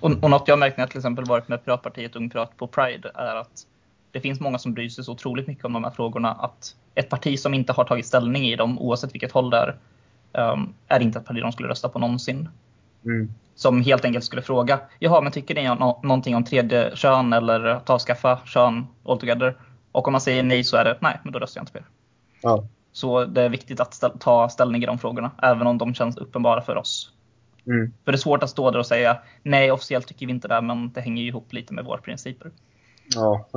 Och, 0.01 0.11
och 0.23 0.31
något 0.31 0.49
jag 0.49 0.59
märkt 0.59 0.77
när 0.77 0.83
jag 0.83 0.91
till 0.91 0.99
exempel 0.99 1.25
varit 1.25 1.49
med 1.49 1.65
Piratpartiet 1.65 2.17
Ung 2.17 2.31
Pirat 2.31 2.57
på 2.57 2.67
Pride 2.67 3.11
är 3.15 3.37
att 3.37 3.67
det 4.11 4.21
finns 4.21 4.41
många 4.41 4.59
som 4.59 4.75
bryr 4.75 4.89
sig 4.89 5.05
så 5.05 5.13
otroligt 5.13 5.47
mycket 5.47 5.65
om 5.65 5.73
de 5.73 5.85
här 5.85 5.91
frågorna 5.91 6.33
att 6.33 6.77
ett 6.95 7.09
parti 7.09 7.39
som 7.39 7.55
inte 7.55 7.73
har 7.73 7.85
tagit 7.85 8.07
ställning 8.07 8.45
i 8.45 8.57
dem, 8.57 8.79
oavsett 8.79 9.15
vilket 9.15 9.33
håll 9.33 9.51
det 9.51 9.57
är, 10.33 10.53
um, 10.53 10.75
är 10.89 11.01
inte 11.01 11.19
ett 11.19 11.25
parti 11.25 11.41
de 11.41 11.53
skulle 11.53 11.69
rösta 11.69 11.89
på 11.89 11.99
någonsin. 11.99 12.49
Mm. 13.05 13.33
Som 13.55 13.83
helt 13.83 14.05
enkelt 14.05 14.25
skulle 14.25 14.43
fråga, 14.43 14.81
jaha 14.99 15.21
men 15.21 15.33
tycker 15.33 15.55
ni 15.55 15.65
no 15.65 16.01
någonting 16.03 16.37
om 16.37 16.45
tredje 16.45 16.97
kön 16.97 17.33
eller 17.33 17.65
att 17.65 17.91
avskaffa 17.91 18.41
kön 18.45 18.87
altogether? 19.05 19.57
Och 19.93 20.09
om 20.09 20.13
man 20.13 20.21
säger 20.21 20.43
nej 20.43 20.65
så 20.65 20.77
är 20.77 20.85
det, 20.85 20.99
nej 21.01 21.21
men 21.25 21.33
då 21.33 21.39
röstar 21.39 21.59
jag 21.59 21.63
inte 21.63 21.73
på 21.73 21.79
er. 21.79 21.85
Ja. 22.43 22.65
Så 22.93 23.25
det 23.25 23.43
är 23.43 23.49
viktigt 23.49 23.81
att 23.81 23.95
ställ 23.95 24.19
ta 24.19 24.49
ställning 24.49 24.83
i 24.83 24.87
de 24.87 24.99
frågorna, 24.99 25.31
även 25.43 25.67
om 25.67 25.79
de 25.79 25.95
känns 25.95 26.17
uppenbara 26.17 26.63
för 26.63 26.77
oss. 26.77 27.13
Mm. 27.67 27.93
För 28.05 28.13
det 28.13 28.17
är 28.17 28.19
svårt 28.19 28.43
att 28.43 28.51
stå 28.51 28.71
där 28.71 28.79
och 28.79 28.87
säga 28.87 29.19
nej, 29.43 29.73
officiellt 29.73 30.07
tycker 30.07 30.27
vi 30.27 30.33
inte 30.33 30.49
det, 30.49 30.61
men 30.61 30.93
det 30.93 31.01
hänger 31.01 31.23
ju 31.23 31.29
ihop 31.29 31.53
lite 31.53 31.75
med 31.75 31.85
våra 31.85 31.99
principer. 31.99 32.51
Ja. 33.15 33.49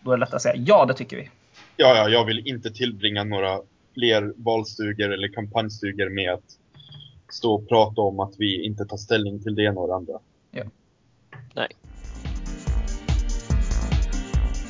Då 0.00 0.12
är 0.12 0.16
det 0.16 0.20
lätt 0.20 0.34
att 0.34 0.42
säga 0.42 0.54
ja, 0.56 0.84
det 0.86 0.94
tycker 0.94 1.16
vi. 1.16 1.30
ja, 1.76 1.96
ja, 1.96 2.08
jag 2.08 2.24
vill 2.24 2.46
inte 2.46 2.70
tillbringa 2.70 3.24
några 3.24 3.60
fler 3.94 4.32
valstugor 4.36 5.12
eller 5.12 5.28
kampanjstugor 5.28 6.08
med 6.08 6.32
att 6.32 6.58
stå 7.28 7.54
och 7.54 7.68
prata 7.68 8.00
om 8.00 8.20
att 8.20 8.34
vi 8.38 8.64
inte 8.64 8.84
tar 8.84 8.96
ställning 8.96 9.42
till 9.42 9.54
det 9.54 9.62
ena 9.62 9.80
och 9.80 9.88
det 9.88 9.94
andra. 9.94 10.18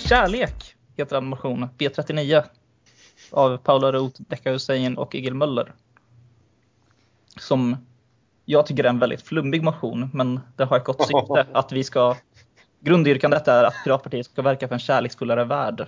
Kärlek 0.09 0.77
heter 0.97 1.17
en 1.17 1.27
motion, 1.27 1.69
B39. 1.79 2.45
Av 3.31 3.57
Paula 3.57 3.93
Roth, 3.93 4.23
Decca 4.23 4.51
Hussein 4.51 4.99
och 4.99 5.15
Egil 5.15 5.35
Möller. 5.35 5.75
Som 7.37 7.77
jag 8.45 8.67
tycker 8.67 8.85
är 8.85 8.89
en 8.89 8.99
väldigt 8.99 9.23
flummig 9.23 9.63
motion, 9.63 10.11
men 10.13 10.41
det 10.57 10.65
har 10.65 10.77
ett 10.77 10.85
gott 10.85 11.07
syfte 11.07 11.47
att 11.53 11.73
vi 11.73 11.85
ska 11.85 12.17
Grundyrkandet 12.81 13.49
är 13.49 13.65
att 13.65 13.75
Piratpartiet 13.85 14.27
ska 14.27 14.43
verka 14.43 14.69
för 14.69 14.75
en 14.75 14.81
kärleksfullare 14.81 15.45
värld. 15.45 15.87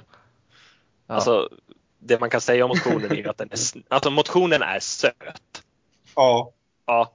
Alltså, 1.06 1.48
det 1.98 2.20
man 2.20 2.30
kan 2.30 2.40
säga 2.40 2.64
om 2.64 2.68
motionen 2.68 3.12
är 3.12 3.28
att 3.28 3.38
den 3.38 3.48
är, 3.52 3.58
alltså, 3.88 4.10
motionen 4.10 4.62
är 4.62 4.78
söt. 4.80 5.62
Ja, 6.16 6.52
Ja, 6.88 7.12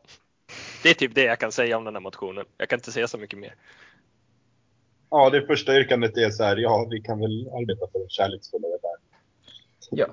det 0.83 0.89
är 0.89 0.93
typ 0.93 1.15
det 1.15 1.23
jag 1.23 1.39
kan 1.39 1.51
säga 1.51 1.77
om 1.77 1.83
den 1.83 1.95
här 1.95 2.01
motionen. 2.01 2.45
Jag 2.57 2.69
kan 2.69 2.79
inte 2.79 2.91
säga 2.91 3.07
så 3.07 3.17
mycket 3.17 3.39
mer. 3.39 3.55
ja, 5.09 5.29
det 5.29 5.47
första 5.47 5.75
yrkandet 5.75 6.17
är 6.17 6.29
så 6.31 6.43
här, 6.43 6.57
ja, 6.57 6.87
vi 6.89 7.01
kan 7.01 7.19
väl 7.19 7.47
arbeta 7.47 7.87
för 7.91 7.99
en 8.03 8.09
kärleksfullare 8.09 8.71
värld. 8.71 8.99
Ja. 9.91 10.07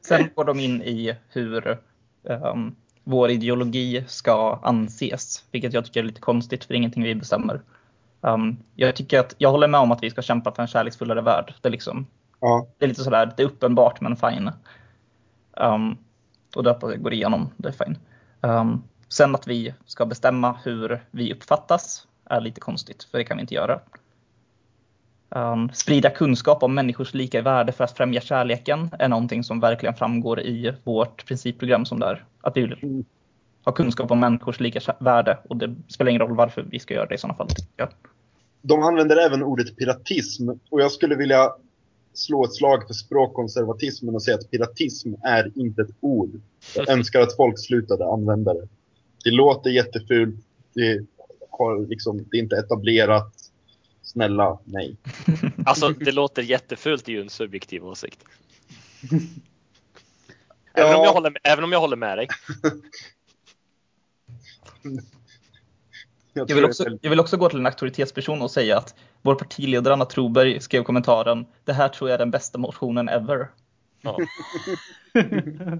Sen 0.00 0.30
går 0.34 0.44
de 0.44 0.60
in 0.60 0.82
i 0.82 1.16
hur 1.28 1.78
um, 2.22 2.76
vår 3.04 3.30
ideologi 3.30 4.04
ska 4.08 4.60
anses, 4.62 5.44
vilket 5.50 5.72
jag 5.72 5.84
tycker 5.84 6.00
är 6.00 6.04
lite 6.04 6.20
konstigt 6.20 6.64
för 6.64 6.74
ingenting 6.74 7.02
vi 7.02 7.14
bestämmer. 7.14 7.60
Um, 8.20 8.56
jag 8.74 8.96
tycker 8.96 9.20
att 9.20 9.34
jag 9.38 9.50
håller 9.50 9.68
med 9.68 9.80
om 9.80 9.92
att 9.92 10.02
vi 10.02 10.10
ska 10.10 10.22
kämpa 10.22 10.52
för 10.54 10.62
en 10.62 10.68
kärleksfullare 10.68 11.20
värld. 11.22 11.54
Det 11.60 11.68
är, 11.68 11.72
liksom, 11.72 12.06
Ja, 12.40 12.66
det 12.78 12.84
är 12.84 12.88
lite 12.88 13.04
sådär, 13.04 13.32
det 13.36 13.42
är 13.42 13.46
uppenbart 13.46 14.00
men 14.00 14.16
fine. 14.16 14.50
Um, 15.56 15.98
och 16.56 16.64
därför 16.64 16.96
går 16.96 17.12
igenom, 17.12 17.50
det 17.56 17.68
är 17.68 17.84
fine. 17.84 17.98
Um, 18.40 18.82
sen 19.08 19.34
att 19.34 19.46
vi 19.46 19.74
ska 19.86 20.06
bestämma 20.06 20.58
hur 20.64 21.04
vi 21.10 21.32
uppfattas 21.32 22.06
är 22.24 22.40
lite 22.40 22.60
konstigt, 22.60 23.04
för 23.04 23.18
det 23.18 23.24
kan 23.24 23.36
vi 23.36 23.40
inte 23.40 23.54
göra. 23.54 23.80
Um, 25.28 25.70
sprida 25.72 26.10
kunskap 26.10 26.62
om 26.62 26.74
människors 26.74 27.14
lika 27.14 27.42
värde 27.42 27.72
för 27.72 27.84
att 27.84 27.96
främja 27.96 28.20
kärleken 28.20 28.90
är 28.98 29.08
någonting 29.08 29.44
som 29.44 29.60
verkligen 29.60 29.94
framgår 29.94 30.40
i 30.40 30.74
vårt 30.84 31.26
principprogram 31.26 31.84
som 31.84 32.00
där. 32.00 32.24
Att 32.40 32.56
vi 32.56 32.60
vill 32.60 33.04
ha 33.64 33.72
kunskap 33.72 34.10
om 34.10 34.20
människors 34.20 34.60
lika 34.60 34.94
värde 34.98 35.38
och 35.48 35.56
det 35.56 35.74
spelar 35.88 36.10
ingen 36.10 36.22
roll 36.22 36.36
varför 36.36 36.62
vi 36.62 36.78
ska 36.78 36.94
göra 36.94 37.06
det 37.06 37.14
i 37.14 37.18
sådana 37.18 37.36
fall. 37.36 37.48
Ja. 37.76 37.88
de 38.62 38.82
använder 38.82 39.16
även 39.16 39.42
ordet 39.42 39.76
piratism 39.76 40.48
och 40.70 40.80
jag 40.80 40.92
skulle 40.92 41.14
vilja 41.14 41.52
slå 42.14 42.44
ett 42.44 42.54
slag 42.54 42.86
för 42.86 42.94
språkkonservatismen 42.94 44.14
och 44.14 44.22
säga 44.22 44.36
att 44.36 44.50
piratism 44.50 45.14
är 45.24 45.52
inte 45.54 45.82
ett 45.82 45.96
ord. 46.00 46.40
Jag 46.74 46.88
önskar 46.88 47.20
att 47.20 47.36
folk 47.36 47.58
slutade 47.58 48.06
använda 48.06 48.54
det. 48.54 48.68
Det 49.24 49.30
låter 49.30 49.70
jättefult, 49.70 50.34
det, 50.74 51.06
har 51.50 51.86
liksom, 51.86 52.26
det 52.30 52.36
är 52.36 52.42
inte 52.42 52.56
etablerat. 52.56 53.34
Snälla, 54.02 54.58
nej. 54.64 54.96
Alltså, 55.66 55.88
det 55.88 56.12
låter 56.12 56.42
jättefult, 56.42 57.04
det 57.04 57.12
är 57.12 57.16
ju 57.16 57.22
en 57.22 57.30
subjektiv 57.30 57.86
åsikt. 57.86 58.24
Ja. 60.74 60.80
Även, 60.82 60.96
om 60.96 61.04
jag 61.04 61.12
håller 61.12 61.30
med, 61.30 61.40
även 61.44 61.64
om 61.64 61.72
jag 61.72 61.80
håller 61.80 61.96
med 61.96 62.18
dig. 62.18 62.28
Jag 66.32 66.48
tror 66.48 66.56
vill, 66.56 66.64
också, 66.64 66.84
jag 67.00 67.10
vill 67.10 67.20
också 67.20 67.36
gå 67.36 67.48
till 67.48 67.58
en 67.58 67.66
auktoritetsperson 67.66 68.42
och 68.42 68.50
säga 68.50 68.78
att 68.78 68.94
vår 69.22 69.34
partiledare 69.34 69.94
Anna 69.94 70.04
Troberg 70.04 70.60
skrev 70.60 70.82
kommentaren 70.82 71.46
Det 71.64 71.72
här 71.72 71.88
tror 71.88 72.10
jag 72.10 72.14
är 72.14 72.18
den 72.18 72.30
bästa 72.30 72.58
motionen 72.58 73.08
ever. 73.08 73.48
Ja. 74.00 74.18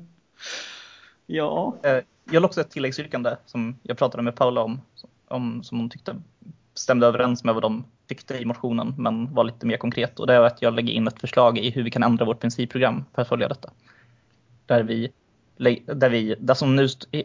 Ja, 1.27 1.77
Eh, 1.83 1.99
Jag 2.25 2.41
har 2.41 2.47
också 2.47 2.61
ett 2.61 2.71
tilläggsyrkande 2.71 3.37
som 3.47 3.77
jag 3.83 3.99
pratade 3.99 4.23
med 4.23 4.37
Paula 4.37 4.61
om, 4.63 4.81
om 5.29 5.63
som 5.63 5.79
hon 5.79 5.91
tyckte 5.91 6.17
stämde 6.75 7.07
överens 7.07 7.45
med 7.45 7.55
vad 7.55 7.63
de 7.63 7.85
tyckte 8.09 8.39
i 8.39 8.45
motionen, 8.45 8.95
men 8.99 9.35
var 9.35 9.45
lite 9.45 9.67
mer 9.67 9.77
konkret. 9.77 10.21
Och 10.21 10.27
det 10.27 10.35
är 10.35 10.41
att 10.41 10.63
jag 10.63 10.75
lägger 10.75 10.93
in 10.93 11.09
ett 11.09 11.21
förslag 11.21 11.59
i 11.59 11.71
hur 11.71 11.83
vi 11.83 11.91
kan 11.91 12.03
ändra 12.03 12.25
vårt 12.25 12.41
principprogram 12.41 13.05
för 13.15 13.23
att 13.23 13.29
följa 13.29 13.49
detta. 13.49 13.71
Där 14.67 14.83
vi, 14.83 15.13
där 15.87 16.11
vi, 16.11 16.35
där 16.39 16.55
som 16.55 16.77
nu, 16.77 16.85
st- 16.85 17.23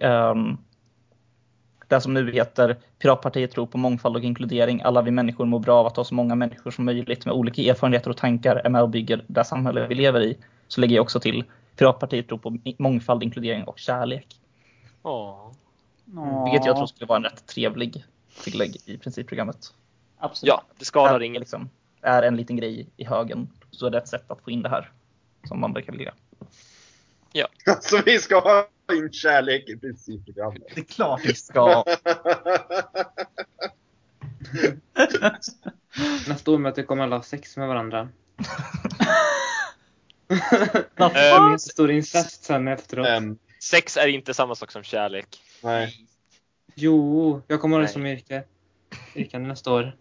där 1.88 2.00
som 2.00 2.14
nu 2.14 2.32
heter 2.32 2.78
Piratpartiet 3.00 3.52
tror 3.52 3.66
på 3.66 3.78
mångfald 3.78 4.16
och 4.16 4.24
inkludering. 4.24 4.82
Alla 4.82 5.02
vi 5.02 5.12
människor 5.12 5.46
mår 5.46 5.60
bra 5.60 5.80
av 5.80 5.86
att 5.86 5.98
ha 5.98 6.04
så 6.04 6.16
många 6.16 6.36
människor 6.36 6.72
som 6.72 6.86
möjligt 6.86 7.26
med 7.26 7.34
olika 7.34 7.62
erfarenheter 7.62 8.10
och 8.10 8.18
tankar 8.18 8.56
är 8.56 8.70
med 8.70 8.82
och 8.82 8.90
bygger 8.90 9.24
det 9.28 9.44
samhälle 9.44 9.88
vi 9.88 9.96
lever 9.96 10.22
i. 10.22 10.38
Så 10.68 10.82
lägger 10.82 10.96
jag 10.96 11.04
också 11.04 11.20
till 11.20 11.44
Piratpartiet 11.76 12.28
tror 12.28 12.38
på 12.38 12.58
mångfald, 12.78 13.24
inkludering 13.24 13.64
och 13.64 13.80
kärlek. 13.80 14.28
Åh. 15.04 15.52
Vilket 16.46 16.66
jag 16.66 16.76
tror 16.76 16.88
skulle 16.88 17.08
vara 17.08 17.18
en 17.18 17.24
rätt 17.24 17.46
trevlig 17.46 18.04
tillägg 18.44 18.78
i 18.86 18.98
principprogrammet. 18.98 19.74
absolut. 20.20 20.50
Ja, 20.50 20.64
det 20.80 20.86
skadar 20.86 21.16
Är 21.16 21.24
ingen. 21.24 21.40
Liksom, 21.40 21.70
är 22.02 22.24
en 22.24 22.36
liten 22.36 22.56
grej 22.56 22.88
i 22.98 23.06
högen 23.06 23.50
så 23.72 23.86
är 23.86 23.90
det 23.90 23.98
ett 23.98 24.08
sätt 24.08 24.32
att 24.32 24.42
få 24.42 24.52
in 24.52 24.62
det 24.62 24.70
här 24.70 24.92
som 25.48 25.60
man 25.60 25.74
brukar 25.74 25.94
vilja. 25.94 26.14
Alltså 27.66 28.02
vi 28.06 28.20
ska 28.20 28.40
ha 28.40 28.68
in 28.94 29.12
kärlek 29.12 29.70
i 29.70 29.78
principprogrammet. 29.78 30.64
Det 30.76 30.82
är 30.82 30.86
klart 30.86 31.22
vi 31.24 31.36
ska. 31.36 31.84
Nästa 36.28 36.52
årsmöte 36.52 36.84
kommer 36.84 37.04
alla 37.04 37.16
ha 37.16 37.24
sex 37.24 37.58
med 37.58 37.68
varandra. 37.68 38.10
Blir 40.98 41.52
en 41.52 41.60
stor 41.60 41.92
incest 41.92 42.44
sen 42.44 42.68
efteråt. 42.68 43.06
Men, 43.06 43.38
Sex 43.60 43.98
är 43.98 44.08
inte 44.08 44.34
samma 44.34 44.56
sak 44.56 44.72
som 44.72 44.84
kärlek. 44.84 45.42
nej. 45.64 46.08
Jo, 46.76 47.42
jag 47.48 47.62
kommer 47.62 47.78
ha 47.78 47.82
det 47.82 47.88
som 47.88 48.06
yrke. 48.06 48.44
Yrkande 49.16 49.48
nästa 49.48 49.74
år. 49.74 49.96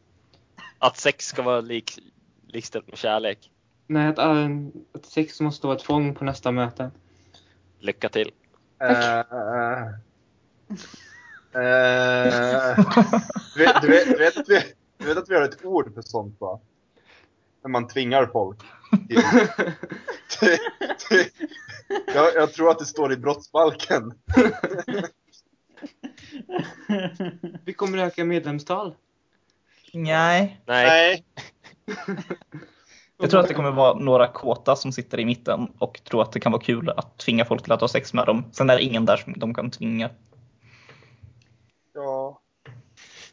Att 0.78 0.97
sex 0.97 1.26
ska 1.26 1.42
vara 1.42 1.61
lik, 1.61 1.99
likställt 2.47 2.88
med 2.88 2.99
kärlek. 2.99 3.50
Nej, 3.87 4.09
att, 4.09 4.18
äh, 4.18 4.49
att 4.95 5.06
sex 5.06 5.40
måste 5.40 5.66
vara 5.66 5.76
ett 5.76 5.83
tvång 5.83 6.14
på 6.14 6.25
nästa 6.25 6.52
möte. 6.52 6.90
Lycka 7.78 8.09
till. 8.09 8.33
Eh, 8.80 9.23
du, 13.54 13.64
vet, 13.64 13.83
du, 13.83 13.88
vet, 13.88 14.06
du, 14.09 14.16
vet 14.18 14.37
att 14.37 14.49
vi, 14.49 14.61
du 14.99 15.06
vet 15.06 15.16
att 15.18 15.28
vi 15.30 15.35
har 15.35 15.42
ett 15.42 15.64
ord 15.64 15.95
för 15.95 16.02
sånt 16.02 16.40
va? 16.40 16.61
När 17.62 17.71
man 17.71 17.88
tvingar 17.88 18.26
folk. 18.26 18.59
till- 19.09 19.23
till- 20.28 20.59
till- 21.09 21.47
jag, 22.14 22.35
jag 22.35 22.52
tror 22.52 22.71
att 22.71 22.78
det 22.78 22.87
står 22.87 23.12
i 23.12 23.16
brottsbalken. 23.16 24.12
Vi 27.64 27.73
kommer 27.73 27.99
öka 27.99 28.25
medlemstal. 28.25 28.95
Nej, 29.92 30.61
Nej. 30.66 30.87
Nej. 30.87 31.25
Jag 33.18 33.30
tror 33.30 33.40
att 33.40 33.49
det 33.49 33.54
kommer 33.54 33.70
vara 33.70 33.99
några 33.99 34.28
kåta 34.28 34.76
som 34.76 34.92
sitter 34.92 35.20
i 35.20 35.25
mitten 35.25 35.68
och 35.78 36.00
tror 36.04 36.23
att 36.23 36.32
det 36.32 36.40
kan 36.40 36.52
vara 36.52 36.62
kul 36.62 36.90
att 36.90 37.18
tvinga 37.18 37.44
folk 37.44 37.62
till 37.62 37.73
att 37.73 37.80
ha 37.80 37.88
sex 37.88 38.12
med 38.14 38.26
dem. 38.26 38.44
Sen 38.52 38.70
är 38.70 38.76
det 38.76 38.82
ingen 38.82 39.04
där 39.04 39.16
som 39.16 39.32
de 39.37 39.54
kan 39.54 39.70
tvinga. 39.70 40.11
Ja. 41.94 42.40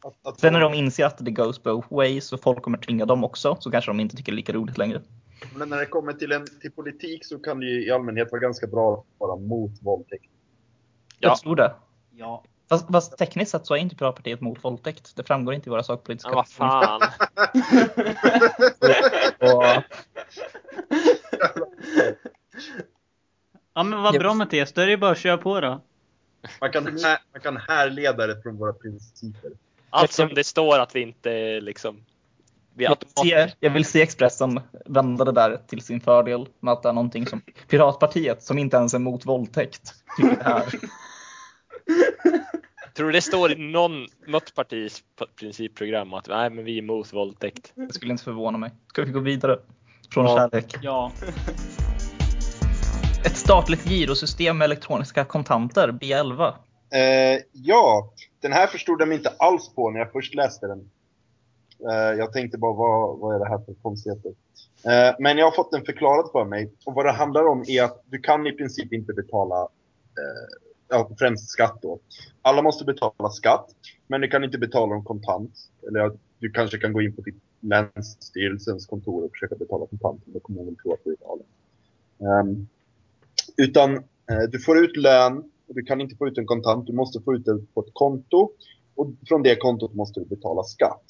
Att, 0.03 0.27
att 0.27 0.39
Sen 0.39 0.53
när 0.53 0.59
de 0.59 0.73
inser 0.73 1.05
att 1.05 1.25
det 1.25 1.31
goes 1.31 1.63
both 1.63 1.93
ways 1.93 2.33
och 2.33 2.41
folk 2.41 2.61
kommer 2.61 2.77
tvinga 2.77 3.05
dem 3.05 3.23
också 3.23 3.57
så 3.59 3.71
kanske 3.71 3.91
de 3.91 3.99
inte 3.99 4.15
tycker 4.15 4.31
det 4.31 4.35
är 4.35 4.37
lika 4.37 4.53
roligt 4.53 4.77
längre. 4.77 5.01
Men 5.55 5.69
när 5.69 5.77
det 5.77 5.85
kommer 5.85 6.13
till, 6.13 6.31
en, 6.31 6.45
till 6.61 6.71
politik 6.71 7.25
så 7.25 7.39
kan 7.39 7.59
det 7.59 7.65
ju 7.65 7.87
i 7.87 7.91
allmänhet 7.91 8.31
vara 8.31 8.41
ganska 8.41 8.67
bra 8.67 8.93
att 8.93 9.05
vara 9.17 9.35
mot 9.35 9.81
våldtäkt. 9.81 10.31
Ja. 11.19 11.29
Jag 11.29 11.37
tror 11.37 11.55
det. 11.55 11.73
Ja. 12.11 12.43
Fast, 12.69 12.91
fast 12.91 13.17
tekniskt 13.17 13.51
sett 13.51 13.65
så 13.65 13.73
är 13.73 13.77
inte 13.77 13.95
Piratpartiet 13.95 14.41
mot 14.41 14.63
våldtäkt. 14.63 15.15
Det 15.15 15.23
framgår 15.23 15.53
inte 15.53 15.69
i 15.69 15.71
våra 15.71 15.83
sakpolitiska 15.83 16.29
Men 16.29 16.35
vad 16.35 16.47
fan. 16.47 17.01
Och, 19.39 19.83
Ja 23.73 23.83
men 23.83 24.01
vad 24.01 24.15
Ja. 24.15 24.19
bra 24.19 24.33
Mattias, 24.33 24.73
då 24.73 24.81
är 24.81 24.87
det 24.87 24.97
bara 24.97 25.11
att 25.11 25.17
köra 25.17 25.37
på 25.37 25.59
då. 25.59 25.81
Man 26.61 26.71
kan, 26.71 26.85
här, 26.85 27.19
man 27.31 27.41
kan 27.41 27.57
härleda 27.57 28.27
det 28.27 28.41
från 28.41 28.57
våra 28.57 28.73
principer. 28.73 29.51
Allt 29.89 30.11
som 30.11 30.33
det 30.33 30.43
står 30.43 30.79
att 30.79 30.95
vi 30.95 31.01
inte 31.01 31.59
liksom... 31.59 32.05
Vi 32.75 32.83
jag, 32.83 32.89
vill 32.89 32.97
automatiskt, 32.97 33.53
se, 33.53 33.65
jag 33.65 33.71
vill 33.71 33.85
se 33.85 34.01
Expressen 34.01 34.59
vända 34.85 35.25
det 35.25 35.31
där 35.31 35.61
till 35.67 35.81
sin 35.81 36.01
fördel 36.01 36.47
med 36.59 36.71
att 36.71 36.83
det 36.83 36.89
är 36.89 36.93
någonting 36.93 37.27
som 37.27 37.41
Piratpartiet, 37.67 38.43
som 38.43 38.57
inte 38.57 38.77
ens 38.77 38.93
är 38.93 38.99
mot 38.99 39.25
våldtäkt, 39.25 39.93
tycker 40.17 40.35
det 40.35 40.43
här. 40.43 40.65
tror 42.93 43.05
du 43.07 43.11
det 43.11 43.21
står 43.21 43.51
i 43.51 43.55
någon, 43.55 44.05
något 44.27 44.55
partis 44.55 45.03
principprogram 45.39 46.13
att 46.13 46.27
nej, 46.27 46.49
men 46.49 46.65
vi 46.65 46.73
är 46.73 46.77
emot 46.81 47.13
våldtäkt? 47.13 47.71
Det 47.75 47.93
skulle 47.93 48.11
inte 48.11 48.23
förvåna 48.23 48.57
mig. 48.57 48.71
Ska 48.87 49.03
vi 49.03 49.11
gå 49.11 49.19
vidare? 49.19 49.59
Från 50.13 50.25
Ja. 50.25 50.37
kärlek. 50.51 50.75
Ja. 50.81 51.11
Ett 53.25 53.37
statligt 53.37 53.87
girosystem 53.89 54.57
med 54.57 54.65
elektroniska 54.65 55.25
kontanter, 55.25 55.91
B11. 55.91 56.53
Eh, 56.93 57.41
ja, 57.51 58.13
den 58.41 58.51
här 58.53 58.67
förstod 58.67 59.01
jag 59.01 59.07
mig 59.07 59.17
inte 59.17 59.33
alls 59.39 59.69
på 59.75 59.89
när 59.91 59.99
jag 59.99 60.11
först 60.11 60.35
läste 60.35 60.67
den. 60.67 60.89
Eh, 61.91 62.17
jag 62.17 62.33
tänkte 62.33 62.57
bara, 62.57 62.73
vad, 62.73 63.19
vad 63.19 63.35
är 63.35 63.39
det 63.39 63.49
här 63.49 63.57
för 63.65 63.73
konstigheter? 63.73 64.31
Eh, 64.85 65.15
men 65.19 65.37
jag 65.37 65.45
har 65.45 65.51
fått 65.51 65.71
den 65.71 65.85
förklarad 65.85 66.29
för 66.31 66.45
mig. 66.45 66.71
Och 66.85 66.93
vad 66.93 67.05
det 67.05 67.11
handlar 67.11 67.47
om 67.47 67.63
är 67.67 67.83
att 67.83 68.03
du 68.05 68.19
kan 68.19 68.47
i 68.47 68.51
princip 68.51 68.93
inte 68.93 69.13
betala, 69.13 69.61
eh, 69.61 70.47
ja, 70.87 71.09
främst 71.19 71.49
skatt 71.49 71.79
då. 71.81 71.99
Alla 72.41 72.61
måste 72.61 72.85
betala 72.85 73.29
skatt, 73.29 73.69
men 74.07 74.21
du 74.21 74.27
kan 74.27 74.43
inte 74.43 74.57
betala 74.57 74.93
dem 74.93 75.03
kontant. 75.03 75.51
Eller 75.87 75.99
ja, 75.99 76.11
du 76.39 76.51
kanske 76.51 76.77
kan 76.77 76.93
gå 76.93 77.01
in 77.01 77.15
på 77.15 77.21
ditt 77.21 77.41
länsstyrelsens 77.59 78.85
kontor 78.85 79.23
och 79.23 79.31
försöka 79.31 79.55
betala 79.55 79.85
kontant. 79.85 80.21
Då 80.25 80.39
kommer 80.39 80.63
de 80.63 80.75
tro 80.75 80.93
att 80.93 81.03
du 81.03 81.09
betalar. 81.09 81.45
Um, 82.17 82.27
ehm, 82.27 82.67
utan 83.57 83.95
eh, 83.97 84.41
du 84.51 84.59
får 84.59 84.77
ut 84.77 84.97
lön 84.97 85.37
och 85.67 85.75
du 85.75 85.83
kan 85.83 86.01
inte 86.01 86.15
få 86.15 86.27
ut 86.27 86.37
en 86.37 86.45
kontant. 86.45 86.87
Du 86.87 86.93
måste 86.93 87.21
få 87.21 87.35
ut 87.35 87.45
det 87.45 87.73
på 87.73 87.81
ett 87.81 87.93
konto 87.93 88.51
och 88.95 89.07
från 89.27 89.43
det 89.43 89.55
kontot 89.55 89.93
måste 89.93 90.19
du 90.19 90.25
betala 90.25 90.63
skatt. 90.63 91.03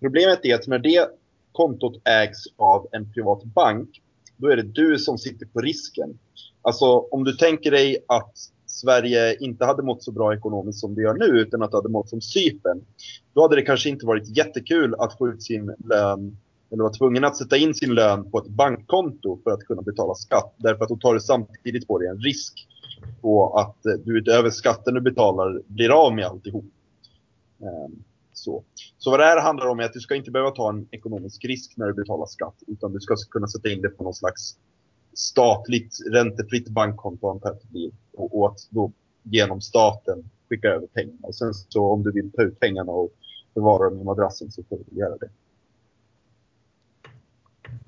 Problemet 0.00 0.44
är 0.44 0.54
att 0.54 0.66
när 0.66 0.78
det 0.78 1.08
kontot 1.52 2.00
ägs 2.04 2.38
av 2.56 2.86
en 2.92 3.12
privat 3.12 3.44
bank, 3.44 4.02
då 4.36 4.48
är 4.48 4.56
det 4.56 4.62
du 4.62 4.98
som 4.98 5.18
sitter 5.18 5.46
på 5.46 5.60
risken. 5.60 6.18
Alltså 6.62 6.86
om 6.86 7.24
du 7.24 7.32
tänker 7.32 7.70
dig 7.70 8.04
att 8.08 8.32
Sverige 8.76 9.36
inte 9.40 9.64
hade 9.64 9.82
mått 9.82 10.02
så 10.02 10.12
bra 10.12 10.34
ekonomiskt 10.34 10.78
som 10.78 10.94
det 10.94 11.02
gör 11.02 11.14
nu, 11.14 11.24
utan 11.24 11.62
att 11.62 11.70
det 11.70 11.76
hade 11.76 11.88
mått 11.88 12.08
som 12.08 12.20
Cypern, 12.20 12.84
då 13.34 13.42
hade 13.42 13.56
det 13.56 13.62
kanske 13.62 13.88
inte 13.88 14.06
varit 14.06 14.36
jättekul 14.36 14.94
att 14.98 15.18
få 15.18 15.28
ut 15.28 15.42
sin 15.42 15.74
lön 15.84 16.36
eller 16.70 16.82
vara 16.82 16.92
tvungen 16.92 17.24
att 17.24 17.36
sätta 17.36 17.56
in 17.56 17.74
sin 17.74 17.94
lön 17.94 18.30
på 18.30 18.38
ett 18.38 18.48
bankkonto 18.48 19.38
för 19.44 19.50
att 19.50 19.64
kunna 19.64 19.82
betala 19.82 20.14
skatt. 20.14 20.54
Därför 20.56 20.82
att 20.82 20.88
då 20.88 20.96
tar 20.96 21.14
du 21.14 21.20
samtidigt 21.20 21.86
på 21.86 21.98
dig 21.98 22.08
en 22.08 22.20
risk 22.20 22.66
på 23.20 23.58
att 23.58 23.86
eh, 23.86 23.92
du 23.92 24.18
utöver 24.18 24.50
skatten 24.50 24.94
du 24.94 25.00
betalar 25.00 25.62
blir 25.66 25.90
av 25.90 26.14
med 26.14 26.26
alltihop. 26.26 26.64
Ehm, 27.60 28.02
så. 28.32 28.64
så 28.98 29.10
vad 29.10 29.20
det 29.20 29.24
här 29.24 29.40
handlar 29.40 29.66
om 29.66 29.80
är 29.80 29.84
att 29.84 29.92
du 29.92 30.00
ska 30.00 30.14
inte 30.14 30.30
behöva 30.30 30.50
ta 30.50 30.68
en 30.68 30.88
ekonomisk 30.90 31.44
risk 31.44 31.76
när 31.76 31.86
du 31.86 31.94
betalar 31.94 32.26
skatt, 32.26 32.62
utan 32.66 32.92
du 32.92 33.00
ska 33.00 33.16
kunna 33.30 33.48
sätta 33.48 33.68
in 33.68 33.82
det 33.82 33.88
på 33.88 34.04
någon 34.04 34.14
slags 34.14 34.56
statligt 35.14 35.96
räntefritt 36.12 36.68
bankkonto 36.68 37.30
antar 37.30 37.48
jag 37.48 37.56
att 37.56 37.62
det 37.62 37.68
blir. 37.68 37.90
Och, 38.16 38.38
och 38.38 38.48
att 38.48 38.58
då 38.70 38.92
genom 39.22 39.60
staten 39.60 40.30
skicka 40.48 40.68
över 40.68 40.86
pengarna. 40.86 41.18
Och 41.22 41.34
sen 41.34 41.54
så 41.54 41.84
om 41.92 42.02
du 42.02 42.12
vill 42.12 42.32
ta 42.32 42.42
ut 42.42 42.60
pengarna 42.60 42.92
och 42.92 43.10
förvara 43.54 43.90
dem 43.90 44.00
i 44.00 44.04
madrassen 44.04 44.50
så 44.52 44.62
får 44.62 44.78
du 44.90 44.98
göra 45.00 45.16
det. 45.16 45.28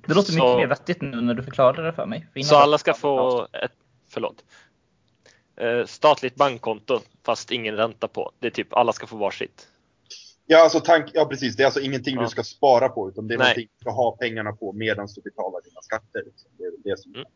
Det 0.07 0.15
låter 0.15 0.33
mycket 0.33 0.49
Så- 0.49 0.57
mer 0.57 0.67
vettigt 0.67 1.01
nu 1.03 1.21
när 1.21 1.35
du 1.35 1.43
förklarar 1.43 1.83
det 1.83 1.93
för 1.93 2.07
mig. 2.07 2.27
För 2.33 2.41
Så 2.41 2.57
alla 2.57 2.79
ska 2.79 2.95
få 2.95 3.47
ett, 3.53 3.73
förlåt, 4.09 4.45
eh, 5.57 5.85
statligt 5.87 6.35
bankkonto 6.35 7.01
fast 7.23 7.51
ingen 7.51 7.77
ränta 7.77 8.09
på. 8.09 8.33
Det 8.39 8.47
är 8.47 8.51
typ 8.51 8.73
alla 8.73 8.93
ska 8.93 9.07
få 9.07 9.17
varsitt. 9.17 9.69
Ja, 10.47 10.63
alltså 10.63 10.81
tank, 10.81 11.11
ja 11.15 11.25
precis. 11.25 11.57
Det 11.57 11.63
är 11.63 11.65
alltså 11.65 11.81
ingenting 11.81 12.15
Ja. 12.17 12.23
du 12.23 12.29
ska 12.29 12.43
spara 12.43 12.89
på, 12.89 13.09
utan 13.09 13.29
det 13.29 13.35
är 13.35 13.39
Nej. 13.39 13.45
någonting 13.47 13.69
du 13.79 13.81
ska 13.81 13.91
ha 13.91 14.17
pengarna 14.17 14.53
på 14.53 14.73
medan 14.73 15.09
du 15.15 15.21
betalar 15.23 15.61
dina 15.65 15.81
skatter. 15.83 16.23
Liksom. 16.27 16.51
Det 16.59 16.65
är 16.65 16.73
det 16.85 16.99
som... 17.03 17.15
Mm. 17.15 17.27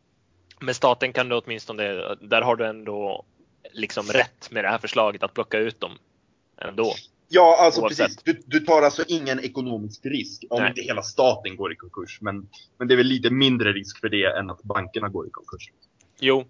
Men 0.65 0.75
staten 0.75 1.13
kan 1.13 1.29
du 1.29 1.35
åtminstone, 1.35 2.15
där 2.21 2.41
har 2.41 2.55
du 2.55 2.65
ändå 2.65 3.25
liksom 3.71 4.05
rätt 4.05 4.51
med 4.51 4.63
det 4.63 4.69
här 4.69 4.77
förslaget 4.77 5.23
att 5.23 5.33
plocka 5.33 5.57
ut 5.57 5.79
dem 5.79 5.91
ändå. 6.57 6.93
Ja, 7.29 7.57
alltså 7.59 7.81
Oavsett. 7.81 8.07
precis. 8.07 8.23
Du, 8.23 8.59
du 8.59 8.65
tar 8.65 8.81
alltså 8.81 9.03
ingen 9.07 9.39
ekonomisk 9.39 10.05
risk 10.05 10.43
om 10.49 10.61
Nej. 10.61 10.69
inte 10.69 10.81
hela 10.81 11.01
staten 11.01 11.55
går 11.55 11.73
i 11.73 11.75
konkurs. 11.75 12.17
Men, 12.21 12.47
men 12.77 12.87
det 12.87 12.93
är 12.93 12.97
väl 12.97 13.07
lite 13.07 13.29
mindre 13.29 13.73
risk 13.73 13.99
för 13.99 14.09
det 14.09 14.37
än 14.39 14.49
att 14.49 14.63
bankerna 14.63 15.09
går 15.09 15.27
i 15.27 15.29
konkurs. 15.29 15.71
Jo, 16.19 16.45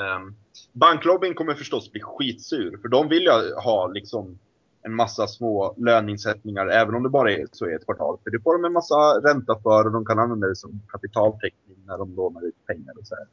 Um, 0.00 0.34
banklobbyn 0.72 1.34
kommer 1.34 1.54
förstås 1.54 1.92
bli 1.92 2.00
skitsur, 2.00 2.78
för 2.82 2.88
de 2.88 3.08
vill 3.08 3.22
ju 3.22 3.54
ha 3.54 3.86
liksom 3.86 4.38
en 4.82 4.94
massa 4.94 5.26
små 5.26 5.74
löneinsättningar, 5.76 6.66
även 6.66 6.94
om 6.94 7.02
det 7.02 7.08
bara 7.08 7.32
är 7.32 7.46
så 7.52 7.70
i 7.70 7.74
ett 7.74 7.84
kvartal. 7.84 8.18
För 8.24 8.30
det 8.30 8.40
får 8.40 8.52
de 8.52 8.64
en 8.64 8.72
massa 8.72 8.94
ränta 8.94 9.60
för 9.62 9.84
och 9.84 9.92
de 9.92 10.04
kan 10.04 10.18
använda 10.18 10.46
det 10.46 10.56
som 10.56 10.80
kapitaltäckning 10.88 11.69
när 11.90 11.98
de 11.98 12.14
lånar 12.16 12.46
ut 12.46 12.66
pengar 12.66 12.98
och 12.98 13.06
så 13.06 13.14
här. 13.14 13.26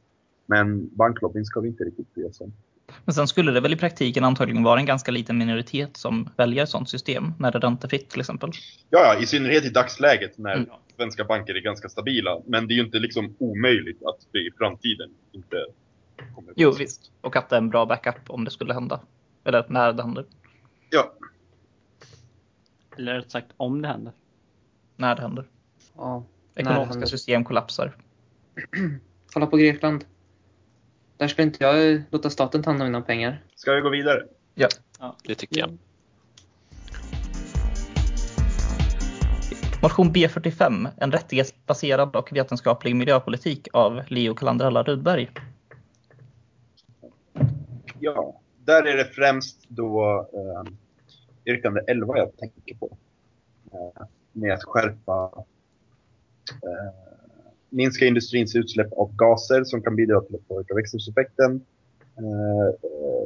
Men 0.46 0.96
banklobbyn 0.96 1.46
ska 1.46 1.60
vi 1.60 1.68
inte 1.68 1.84
riktigt 1.84 2.14
bry 2.14 2.24
oss 2.24 2.42
om. 2.42 2.54
Men 3.06 3.14
sen 3.14 3.28
skulle 3.28 3.52
det 3.52 3.60
väl 3.62 3.74
i 3.74 3.78
praktiken 3.78 4.24
antagligen 4.24 4.64
vara 4.64 4.80
en 4.80 4.86
ganska 4.86 5.12
liten 5.12 5.38
minoritet 5.38 5.98
som 5.98 6.30
väljer 6.38 6.64
ett 6.64 6.70
sånt 6.70 6.90
system 6.90 7.34
när 7.40 7.52
det 7.52 7.58
är 7.58 7.62
räntefritt 7.62 8.10
till 8.10 8.20
exempel. 8.20 8.50
Ja, 8.90 9.00
ja, 9.14 9.22
i 9.22 9.26
synnerhet 9.26 9.66
i 9.66 9.70
dagsläget 9.70 10.38
när 10.38 10.56
Mm. 10.56 10.70
svenska 10.96 11.24
banker 11.26 11.56
är 11.56 11.60
ganska 11.62 11.90
stabila. 11.90 12.42
Men 12.46 12.68
det 12.68 12.74
är 12.74 12.76
ju 12.76 12.84
inte 12.86 13.00
liksom 13.00 13.36
omöjligt 13.40 14.04
att 14.04 14.28
det 14.32 14.40
i 14.40 14.52
framtiden 14.58 15.10
inte 15.32 15.66
kommer 16.36 16.54
Jo 16.56 16.72
visst. 16.72 17.12
Och 17.22 17.36
att 17.36 17.50
det 17.50 17.56
är 17.56 17.62
en 17.62 17.70
bra 17.70 17.86
backup 17.86 18.30
om 18.30 18.44
det 18.46 18.52
skulle 18.52 18.74
hända. 18.74 19.00
Eller 19.44 19.66
när 19.70 19.94
det 19.94 20.04
händer. 20.04 20.26
Ja, 20.90 21.14
Eller 22.98 23.14
rätt 23.14 23.32
sagt 23.32 23.48
om 23.58 23.82
det 23.82 23.88
händer. 23.88 24.14
När 24.96 25.16
det 25.16 25.22
händer. 25.22 25.46
Ja. 25.96 26.24
Ekonomiska 26.56 26.92
händer. 26.94 27.08
system 27.08 27.44
kollapsar. 27.44 27.96
Kolla 29.34 29.48
på 29.48 29.58
Grekland. 29.58 30.06
Där 31.18 31.28
skulle 31.28 31.46
inte 31.46 31.64
jag 31.64 32.04
låta 32.10 32.30
staten 32.30 32.64
ta 32.64 32.70
hand 32.70 32.82
om 32.82 32.88
mina 32.88 33.02
pengar. 33.02 33.44
ska 33.56 33.74
vi 33.74 33.82
gå 33.82 33.90
vidare? 33.90 34.24
Ja. 34.56 34.68
det 35.24 35.36
tycker 35.36 35.60
jag. 35.60 35.78
Motion 39.82 40.14
B45, 40.14 40.90
en 40.98 41.12
rättighetsbaserad 41.12 42.16
och 42.16 42.30
vetenskaplig 42.32 42.96
miljöpolitik 42.96 43.68
av 43.74 44.02
Leo 44.08 44.36
Kalandralla 44.36 44.84
Rudberg. 44.84 45.30
Ja, 48.00 48.42
där 48.66 48.84
är 48.84 48.98
det 48.98 49.06
främst 49.06 49.66
då 49.68 50.28
eh, 50.34 50.74
yrkande 51.54 51.82
11 51.88 52.18
jag 52.18 52.38
tänker 52.38 52.76
på. 52.76 52.98
Eh, 53.72 54.06
med 54.32 54.54
att 54.54 54.64
skärpa 54.64 55.32
eh, 56.64 57.07
minska 57.70 58.06
industrins 58.06 58.56
utsläpp 58.56 58.94
av 58.94 59.16
gaser 59.16 59.64
som 59.64 59.82
kan 59.82 59.96
bidra 59.96 60.22
till 60.22 60.36
att 60.36 60.48
påverka 60.48 60.74
växthuseffekten. 60.74 61.62
Eh, 62.18 62.76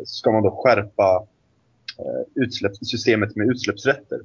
ska 0.06 0.32
man 0.32 0.43
då 0.43 0.63
skärpa 0.63 1.27
eh, 1.97 2.49
systemet 2.82 3.36
med 3.36 3.47
utsläppsrätter. 3.47 4.19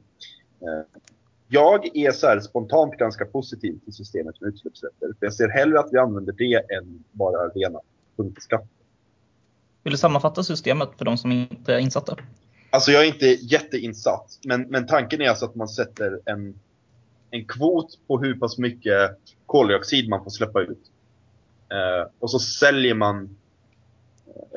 Eh, 0.61 1.01
jag 1.49 1.97
är 1.97 2.13
så 2.13 2.27
här 2.27 2.41
spontant 2.41 2.97
ganska 2.97 3.25
positiv 3.25 3.79
till 3.85 3.93
systemet 3.93 4.41
med 4.41 4.49
utsläppsrätter. 4.49 5.07
För 5.19 5.27
jag 5.27 5.35
ser 5.35 5.49
hellre 5.49 5.81
att 5.81 5.89
vi 5.93 5.99
använder 5.99 6.33
det 6.33 6.75
än 6.75 7.05
bara 7.13 7.49
rena 7.49 7.81
punktskatter. 8.17 8.69
Vill 9.83 9.91
du 9.91 9.97
sammanfatta 9.97 10.43
systemet 10.43 10.89
för 10.99 11.05
de 11.05 11.19
som 11.19 11.33
inte 11.33 11.75
är 11.75 11.79
insatta? 11.79 12.17
Alltså 12.71 12.91
jag 12.91 13.03
är 13.03 13.07
inte 13.07 13.27
jätteinsatt, 13.27 14.39
men, 14.45 14.63
men 14.63 14.87
tanken 14.87 15.21
är 15.21 15.29
alltså 15.29 15.45
att 15.45 15.55
man 15.55 15.69
sätter 15.69 16.21
en, 16.25 16.55
en 17.37 17.45
kvot 17.45 17.99
på 18.07 18.19
hur 18.19 18.35
pass 18.35 18.59
mycket 18.59 19.19
koldioxid 19.47 20.09
man 20.09 20.25
får 20.25 20.31
släppa 20.31 20.61
ut. 20.61 20.91
Eh, 21.73 22.11
och 22.19 22.31
så 22.31 22.39
säljer 22.39 22.95
man, 22.95 23.37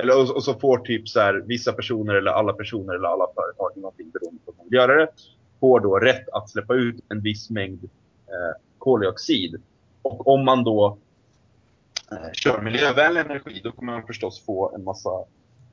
eller 0.01 0.21
och, 0.21 0.35
och 0.35 0.43
så 0.43 0.53
får 0.53 0.77
typ 0.77 1.09
så 1.09 1.19
här, 1.19 1.33
vissa 1.45 1.73
personer 1.73 2.13
eller 2.13 2.31
alla 2.31 2.53
personer 2.53 2.93
eller 2.93 3.07
alla 3.07 3.27
företag, 3.35 3.71
någonting 3.75 4.09
beroende 4.09 4.39
på 4.45 4.51
hur 4.51 4.57
man 4.57 4.65
vill 4.69 4.77
göra 4.77 4.95
det, 4.95 5.07
får 5.59 5.79
då 5.79 5.99
rätt 5.99 6.29
att 6.29 6.49
släppa 6.49 6.75
ut 6.75 7.03
en 7.09 7.21
viss 7.21 7.49
mängd 7.49 7.83
eh, 8.27 8.61
koldioxid. 8.77 9.61
Och 10.01 10.27
om 10.27 10.45
man 10.45 10.63
då 10.63 10.97
eh, 12.11 12.31
kör 12.33 12.61
miljövänlig 12.61 13.21
energi, 13.21 13.61
då 13.63 13.71
kommer 13.71 13.93
man 13.93 14.07
förstås 14.07 14.45
få 14.45 14.75
en 14.75 14.83
massa 14.83 15.09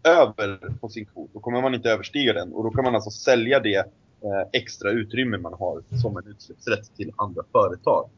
över 0.03 0.75
på 0.81 0.89
sin 0.89 1.07
kvot, 1.07 1.31
då 1.33 1.41
kommer 1.41 1.63
man 1.63 1.75
inte 1.75 1.91
överstiga 1.91 2.33
den. 2.33 2.53
Och 2.53 2.65
då 2.65 2.71
kan 2.71 2.85
man 2.85 2.95
alltså 2.95 3.11
sälja 3.11 3.61
det 3.61 3.87
Eh, 4.27 4.49
extra 4.53 4.91
utrymme 4.91 5.39
man 5.39 5.53
har 5.53 5.83
som 6.03 6.17
en 6.17 6.27
utsläppsrätt 6.27 6.97
till 6.97 7.13
andra 7.17 7.43
företag. 7.53 8.09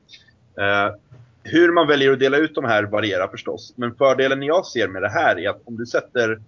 Eh, 0.59 0.95
hur 1.43 1.73
man 1.73 1.87
väljer 1.87 2.13
att 2.13 2.19
dela 2.19 2.37
ut 2.37 2.55
de 2.55 2.65
här 2.65 2.83
varierar 2.83 3.29
förstås. 3.29 3.75
Men 3.77 3.95
fördelen 3.95 4.43
jag 4.43 4.67
ser 4.67 4.89
med 4.89 5.03
det 5.03 5.09
här 5.09 5.39
är 5.39 5.51
att 5.51 5.61
om 5.65 5.77
du 5.77 5.87
sätter, 5.87 6.43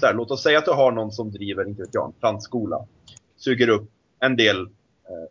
så 0.00 0.06
här, 0.06 0.14
låt 0.14 0.30
oss 0.30 0.42
säga 0.42 0.58
att 0.58 0.64
du 0.64 0.70
har 0.70 0.92
någon 0.92 1.12
som 1.12 1.30
driver, 1.30 1.68
inte 1.68 1.82
vet 1.82 1.94
jag, 1.94 2.06
en 2.06 2.12
plantskola. 2.12 2.86
Suger 3.36 3.68
upp 3.68 3.90
en 4.20 4.36
del 4.36 4.60
eh, 4.60 4.66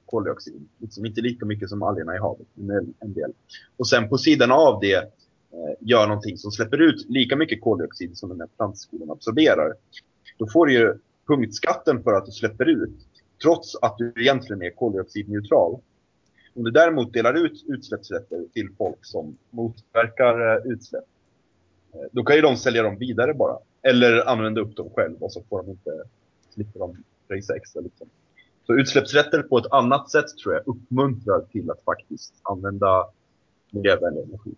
koldioxid. 0.06 0.68
Liksom 0.78 1.06
inte 1.06 1.22
lika 1.22 1.46
mycket 1.46 1.70
som 1.70 1.84
algerna 1.84 2.16
i 2.16 2.20
havet, 2.20 2.48
men 2.54 2.78
en, 2.78 2.94
en 3.00 3.14
del. 3.14 3.32
Och 3.78 3.88
sen 3.88 4.10
på 4.10 4.18
sidan 4.18 4.52
av 4.52 4.80
det 4.80 4.96
eh, 4.96 5.76
gör 5.80 6.08
någonting 6.08 6.38
som 6.38 6.52
släpper 6.52 6.82
ut 6.82 7.06
lika 7.10 7.36
mycket 7.36 7.62
koldioxid 7.62 8.18
som 8.18 8.30
den 8.30 8.40
här 8.40 8.50
plantskolan 8.58 9.12
absorberar. 9.12 9.74
Då 10.38 10.48
får 10.48 10.66
du 10.66 10.74
ju 10.74 10.98
punktskatten 11.28 12.04
för 12.04 12.14
att 12.14 12.26
du 12.26 12.32
släpper 12.32 12.70
ut. 12.70 12.96
Trots 13.44 13.76
att 13.82 13.98
du 13.98 14.14
egentligen 14.16 14.62
är 14.62 14.70
koldioxidneutral. 14.70 15.80
Om 16.56 16.64
du 16.64 16.72
däremot 16.72 17.14
delar 17.14 17.34
ut 17.34 17.64
utsläppsrätter 17.68 18.46
till 18.54 18.70
folk 18.78 19.06
som 19.06 19.38
motverkar 19.50 20.56
eh, 20.56 20.72
utsläpp, 20.72 21.04
eh, 21.94 22.00
då 22.12 22.24
kan 22.24 22.36
ju 22.36 22.42
de 22.42 22.58
sälja 22.58 22.84
dem 22.84 22.98
vidare 22.98 23.34
bara. 23.34 23.58
Eller 23.82 24.30
använda 24.30 24.62
upp 24.62 24.76
dem 24.76 24.90
själv 24.96 25.24
och 25.24 25.32
så 25.32 25.44
får 25.50 25.64
de 25.64 25.72
inte, 25.72 26.04
slipper 26.50 26.80
de 26.80 27.04
pröjsa 27.28 27.56
extra. 27.56 27.82
Liksom. 27.82 28.10
Så 28.68 28.74
utsläppsrätter 28.74 29.42
på 29.42 29.58
ett 29.58 29.72
annat 29.72 30.12
sätt 30.12 30.38
tror 30.44 30.54
jag 30.54 30.68
uppmuntrar 30.68 31.42
till 31.42 31.72
att 31.72 31.84
faktiskt 31.84 32.34
använda 32.44 33.08
miljövänlig 33.72 34.22
energi. 34.22 34.56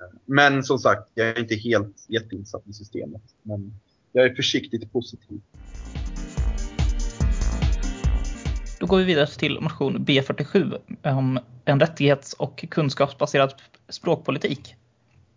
Eh, 0.00 0.18
men 0.24 0.62
som 0.62 0.78
sagt, 0.78 1.10
jag 1.14 1.28
är 1.28 1.40
inte 1.40 1.54
helt 1.54 2.06
jätteinsatt 2.08 2.68
i 2.68 2.72
systemet. 2.72 3.22
Men 3.42 3.72
jag 4.12 4.24
är 4.24 4.34
försiktigt 4.34 4.92
positiv. 4.92 5.40
Då 8.80 8.86
går 8.86 8.98
vi 8.98 9.04
vidare 9.04 9.26
till 9.26 9.60
motion 9.60 9.98
B47 9.98 10.78
om 11.02 11.40
en 11.64 11.80
rättighets 11.80 12.32
och 12.32 12.64
kunskapsbaserad 12.70 13.54
språkpolitik. 13.88 14.74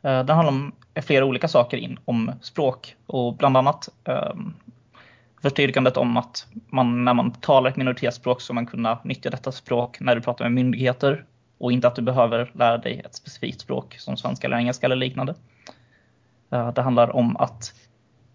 Eh, 0.01 0.25
den 0.25 0.29
handlar 0.29 0.51
om 0.51 0.71
flera 0.95 1.25
olika 1.25 1.47
saker 1.47 1.77
in, 1.77 1.99
om 2.05 2.31
språk 2.41 2.95
och 3.05 3.38
bland 3.38 3.57
annat 3.57 3.89
ehm, 4.03 4.53
förstyrkandet 5.41 5.97
om 5.97 6.17
att 6.17 6.47
man 6.67 7.05
när 7.05 7.13
man 7.13 7.31
talar 7.31 7.69
ett 7.69 7.75
minoritetsspråk 7.75 8.41
så 8.41 8.53
man 8.53 8.65
kunna 8.65 8.99
nyttja 9.03 9.29
detta 9.29 9.51
språk 9.51 9.99
när 9.99 10.15
du 10.15 10.21
pratar 10.21 10.45
med 10.45 10.51
myndigheter 10.51 11.25
och 11.57 11.71
inte 11.71 11.88
att 11.88 11.95
du 11.95 12.01
behöver 12.01 12.51
lära 12.53 12.77
dig 12.77 13.01
ett 13.05 13.15
specifikt 13.15 13.62
språk 13.62 13.95
som 13.99 14.17
svenska 14.17 14.47
eller 14.47 14.57
engelska 14.57 14.86
eller 14.86 14.95
liknande. 14.95 15.36
Eh, 16.51 16.73
det 16.73 16.81
handlar 16.81 17.15
om 17.15 17.38
att 17.38 17.73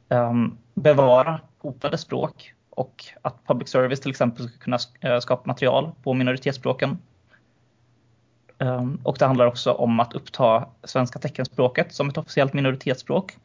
Ehm, 0.09 0.57
bevara 0.75 1.41
hotade 1.59 1.99
språk 1.99 2.55
och 2.71 3.05
att 3.23 3.47
public 3.47 3.69
service 3.69 4.01
till 4.01 4.11
exempel 4.11 4.49
ska 4.49 4.59
kunna 4.59 4.79
eh, 5.01 5.21
skapa 5.21 5.43
material 5.47 5.93
på 6.03 6.15
minoritetsspråken. 6.15 6.99
Ehm, 8.59 9.01
och 9.03 9.17
det 9.19 9.27
handlar 9.27 9.47
också 9.47 9.73
om 9.73 10.01
att 10.01 10.15
uppta 10.15 10.69
svenska 10.85 11.19
teckenspråket 11.19 11.95
som 11.95 12.09
ett 12.09 12.19
officiellt 12.19 12.53
minoritetsspråk. 12.53 13.37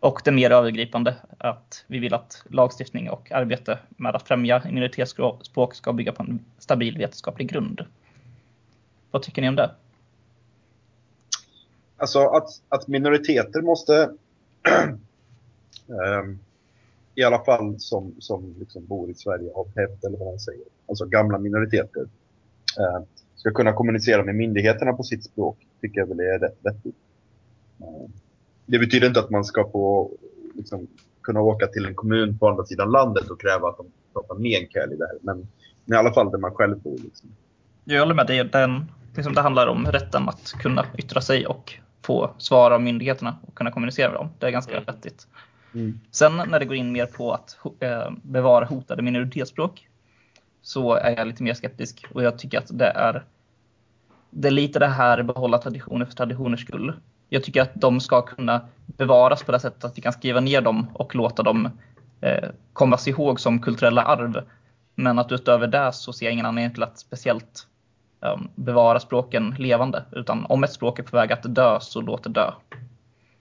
Och 0.00 0.20
det 0.24 0.32
mer 0.32 0.50
övergripande 0.50 1.16
att 1.38 1.84
vi 1.86 1.98
vill 1.98 2.14
att 2.14 2.42
lagstiftning 2.50 3.10
och 3.10 3.32
arbete 3.32 3.78
med 3.88 4.16
att 4.16 4.28
främja 4.28 4.62
minoritetsspråk 4.64 5.76
ska 5.76 5.92
bygga 5.92 6.12
på 6.12 6.22
en 6.22 6.44
stabil 6.58 6.98
vetenskaplig 6.98 7.48
grund. 7.48 7.84
Vad 9.10 9.22
tycker 9.22 9.42
ni 9.42 9.48
om 9.48 9.56
det? 9.56 9.70
Alltså 11.96 12.26
att, 12.28 12.48
att 12.68 12.88
minoriteter 12.88 13.62
måste 13.62 14.10
i 17.14 17.22
alla 17.22 17.44
fall 17.44 17.80
som, 17.80 18.14
som 18.18 18.54
liksom 18.58 18.86
bor 18.86 19.10
i 19.10 19.14
Sverige 19.14 19.50
av 19.54 19.66
hävd 19.76 20.04
eller 20.04 20.18
vad 20.18 20.28
man 20.28 20.38
säger, 20.38 20.64
alltså 20.88 21.04
gamla 21.04 21.38
minoriteter, 21.38 22.06
eh, 22.78 23.02
ska 23.36 23.50
kunna 23.50 23.72
kommunicera 23.72 24.24
med 24.24 24.34
myndigheterna 24.34 24.92
på 24.92 25.02
sitt 25.02 25.24
språk, 25.24 25.58
tycker 25.80 26.00
jag 26.00 26.06
väl 26.06 26.20
är 26.20 26.38
rätt 26.38 26.58
vettigt. 26.62 26.96
Eh, 27.80 28.10
det 28.66 28.78
betyder 28.78 29.06
inte 29.06 29.20
att 29.20 29.30
man 29.30 29.44
ska 29.44 29.70
få 29.70 30.10
liksom, 30.54 30.86
kunna 31.22 31.40
åka 31.40 31.66
till 31.66 31.86
en 31.86 31.94
kommun 31.94 32.38
på 32.38 32.48
andra 32.48 32.64
sidan 32.64 32.90
landet 32.90 33.30
och 33.30 33.40
kräva 33.40 33.68
att 33.68 33.76
de 33.76 33.86
pratar 34.12 34.34
meänkieli 34.34 34.96
där, 34.96 35.18
men, 35.20 35.48
men 35.84 35.96
i 35.96 35.98
alla 35.98 36.12
fall 36.12 36.30
där 36.30 36.38
man 36.38 36.54
själv 36.54 36.78
bor. 36.78 36.98
Liksom. 36.98 37.28
Jag 37.84 38.00
håller 38.00 38.14
med 38.14 38.26
dig. 38.26 38.44
Den, 38.44 38.84
liksom 39.14 39.34
det 39.34 39.40
handlar 39.40 39.66
om 39.66 39.86
rätten 39.86 40.28
att 40.28 40.52
kunna 40.52 40.86
yttra 40.98 41.20
sig 41.20 41.46
och 41.46 41.74
få 42.02 42.30
svar 42.38 42.70
av 42.70 42.82
myndigheterna 42.82 43.36
och 43.46 43.54
kunna 43.54 43.70
kommunicera 43.70 44.08
med 44.08 44.20
dem. 44.20 44.28
Det 44.38 44.46
är 44.46 44.50
ganska 44.50 44.72
mm. 44.72 44.84
vettigt. 44.84 45.26
Mm. 45.74 46.00
Sen 46.10 46.36
när 46.36 46.58
det 46.58 46.64
går 46.64 46.76
in 46.76 46.92
mer 46.92 47.06
på 47.06 47.32
att 47.32 47.58
eh, 47.80 48.10
bevara 48.22 48.64
hotade 48.64 49.02
minoritetsspråk 49.02 49.88
så 50.62 50.94
är 50.94 51.16
jag 51.16 51.26
lite 51.26 51.42
mer 51.42 51.54
skeptisk 51.54 52.06
och 52.12 52.22
jag 52.22 52.38
tycker 52.38 52.58
att 52.58 52.78
det 52.78 52.86
är 52.86 53.24
det 54.30 54.48
är 54.48 54.52
lite 54.52 54.78
det 54.78 54.86
här 54.86 55.22
behålla 55.22 55.58
traditioner 55.58 56.04
för 56.04 56.12
traditioners 56.12 56.60
skull. 56.60 56.92
Jag 57.28 57.44
tycker 57.44 57.62
att 57.62 57.74
de 57.74 58.00
ska 58.00 58.22
kunna 58.22 58.60
bevaras 58.86 59.42
på 59.42 59.52
det 59.52 59.60
sättet 59.60 59.84
att 59.84 59.98
vi 59.98 60.02
kan 60.02 60.12
skriva 60.12 60.40
ner 60.40 60.60
dem 60.60 60.86
och 60.94 61.14
låta 61.14 61.42
dem 61.42 61.70
eh, 62.20 62.48
kommas 62.72 63.08
ihåg 63.08 63.40
som 63.40 63.60
kulturella 63.60 64.02
arv. 64.02 64.44
Men 64.94 65.18
att 65.18 65.32
utöver 65.32 65.66
det 65.66 65.92
så 65.92 66.12
ser 66.12 66.26
jag 66.26 66.32
ingen 66.32 66.46
anledning 66.46 66.74
till 66.74 66.82
att 66.82 66.98
speciellt 66.98 67.66
um, 68.20 68.48
bevara 68.54 69.00
språken 69.00 69.54
levande. 69.58 70.04
Utan 70.12 70.46
om 70.46 70.64
ett 70.64 70.72
språk 70.72 70.98
är 70.98 71.02
på 71.02 71.16
väg 71.16 71.32
att 71.32 71.54
dö 71.54 71.78
så 71.80 72.00
låt 72.00 72.24
det 72.24 72.30
dö. 72.30 72.50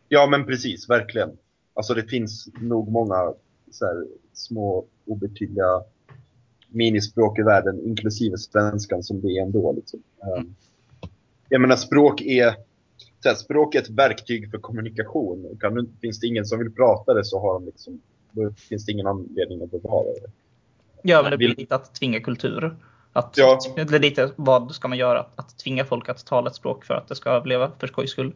Ja 0.10 0.28
men 0.28 0.46
precis, 0.46 0.90
verkligen. 0.90 1.30
Alltså 1.76 1.94
det 1.94 2.04
finns 2.04 2.48
nog 2.62 2.92
många 2.92 3.16
här, 3.82 4.06
små 4.34 4.86
obetydliga 5.06 5.84
minispråk 6.70 7.40
i 7.40 7.42
världen, 7.42 7.82
inklusive 7.86 8.38
svenskan, 8.38 9.04
som 9.04 9.22
det 9.22 9.28
är 9.28 9.42
ändå. 9.42 9.74
Liksom. 9.74 10.00
Mm. 10.38 10.56
Jag 11.50 11.62
menar, 11.62 11.76
språk 11.76 12.22
är, 12.22 12.56
så 13.20 13.30
här, 13.30 13.36
språk 13.36 13.76
är 13.76 13.82
ett 13.82 13.90
verktyg 13.90 14.52
för 14.52 14.58
kommunikation. 14.58 15.58
Kan, 15.62 15.98
finns 16.02 16.20
det 16.20 16.28
ingen 16.28 16.46
som 16.46 16.60
vill 16.60 16.72
prata 16.72 17.14
det 17.14 17.26
så 17.26 17.40
har 17.40 17.54
de 17.54 17.66
liksom, 17.66 18.02
då 18.32 18.52
finns 18.52 18.86
det 18.86 18.92
ingen 18.92 19.08
anledning 19.08 19.64
att 19.64 19.72
bevara 19.72 20.08
det. 20.08 20.32
Ja, 21.02 21.22
men 21.22 21.32
det 21.32 21.38
blir 21.38 21.56
lite 21.56 21.76
att 21.76 21.96
tvinga 21.96 22.20
kultur. 22.20 22.76
Att, 23.14 23.38
ja. 23.38 23.60
Lite 23.90 24.32
vad 24.36 24.76
ska 24.76 24.88
man 24.88 24.98
göra? 24.98 25.26
Att 25.36 25.58
tvinga 25.58 25.86
folk 25.86 26.10
att 26.10 26.26
tala 26.26 26.50
ett 26.50 26.56
språk 26.56 26.86
för 26.86 26.94
att 26.94 27.08
det 27.08 27.16
ska 27.16 27.30
överleva 27.30 27.72
för 27.80 27.88
skojs 27.88 28.12
skull. 28.12 28.34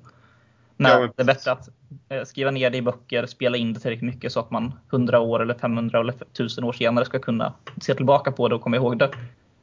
Nej, 0.82 0.92
ja, 0.92 1.13
det 1.15 1.22
är 1.24 1.26
bättre 1.26 1.52
att 1.52 1.70
eh, 2.10 2.24
skriva 2.24 2.52
ner 2.52 2.70
det 2.70 2.78
i 2.78 2.82
böcker, 2.82 3.26
spela 3.26 3.58
in 3.58 3.74
det 3.74 3.80
tillräckligt 3.80 4.13
mycket 4.13 4.32
så 4.32 4.39
att 4.39 4.52
man 4.52 4.74
100 4.92 5.20
år 5.20 5.42
eller 5.42 5.54
500 5.54 6.00
eller 6.00 6.13
1000 6.13 6.63
år 6.63 6.74
senare 6.74 7.06
ska 7.06 7.20
kunna 7.20 7.54
se 7.82 7.96
tillbaka 7.96 8.32
på 8.32 8.48
det 8.48 8.56
och 8.56 8.62
komma 8.62 8.76
ihåg 8.76 9.00
det. 9.00 9.12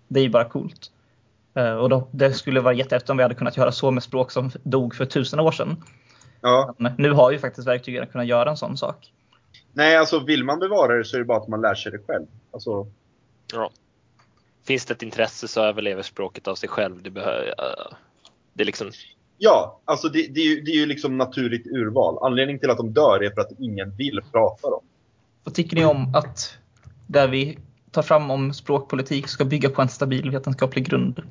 Det 0.08 0.20
är 0.20 0.24
ju 0.24 0.30
bara 0.30 0.44
coolt. 0.44 0.90
Eh, 1.54 1.74
och 1.74 1.88
då, 1.88 2.08
det 2.10 2.32
skulle 2.32 2.60
vara 2.60 2.74
jättehäftigt 2.74 3.10
om 3.10 3.16
vi 3.16 3.22
hade 3.22 3.34
kunnat 3.34 3.56
göra 3.56 3.72
så 3.72 3.90
med 3.90 4.02
språk 4.02 4.30
som 4.30 4.50
dog 4.62 4.94
för 4.94 5.04
tusen 5.04 5.40
år 5.40 5.52
sedan. 5.52 5.84
Ja. 6.40 6.74
Men 6.78 6.92
nu 6.98 7.12
har 7.12 7.30
ju 7.30 7.38
faktiskt 7.38 7.68
verktygen 7.68 8.06
kunnat 8.06 8.26
göra 8.26 8.50
en 8.50 8.56
sån 8.56 8.76
sak. 8.76 9.12
Nej, 9.72 9.96
alltså 9.96 10.24
vill 10.24 10.44
man 10.44 10.58
bevara 10.58 10.96
det 10.96 11.04
så 11.04 11.16
är 11.16 11.18
det 11.18 11.24
bara 11.24 11.38
att 11.38 11.48
man 11.48 11.60
lär 11.60 11.74
sig 11.74 11.92
det 11.92 11.98
själv. 12.06 12.26
Alltså... 12.50 12.86
Ja. 13.52 13.70
Finns 14.66 14.86
det 14.86 14.94
ett 14.94 15.02
intresse 15.02 15.48
så 15.48 15.62
överlever 15.62 16.02
språket 16.02 16.48
av 16.48 16.54
sig 16.54 16.68
själv. 16.68 17.02
Det, 17.02 17.10
behöver, 17.10 17.54
det 18.52 18.62
är 18.62 18.66
liksom 18.66 18.90
Ja, 19.38 19.80
alltså 19.84 20.08
det, 20.08 20.26
det, 20.26 20.40
är 20.40 20.44
ju, 20.44 20.60
det 20.60 20.70
är 20.70 20.76
ju 20.76 20.86
liksom 20.86 21.18
naturligt 21.18 21.66
urval. 21.66 22.18
Anledningen 22.22 22.60
till 22.60 22.70
att 22.70 22.76
de 22.76 22.92
dör 22.92 23.22
är 23.22 23.30
för 23.30 23.40
att 23.40 23.52
ingen 23.58 23.96
vill 23.96 24.20
prata 24.32 24.70
dem. 24.70 24.84
Vad 25.44 25.54
tycker 25.54 25.76
ni 25.76 25.84
om 25.84 26.14
att 26.14 26.58
där 27.06 27.28
vi 27.28 27.58
tar 27.90 28.02
fram 28.02 28.30
om 28.30 28.54
språkpolitik 28.54 29.28
ska 29.28 29.44
bygga 29.44 29.70
på 29.70 29.82
en 29.82 29.88
stabil 29.88 30.30
vetenskaplig 30.30 30.88
grund? 30.88 31.22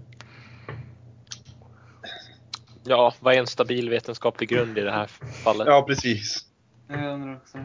Ja, 2.83 3.13
vad 3.19 3.33
är 3.33 3.39
en 3.39 3.47
stabil 3.47 3.89
vetenskaplig 3.89 4.49
grund 4.49 4.77
i 4.77 4.81
det 4.81 4.91
här 4.91 5.07
fallet? 5.43 5.67
Ja, 5.67 5.85
precis. 5.87 6.45
Jag 6.87 7.13
undrar 7.13 7.35
också. 7.35 7.57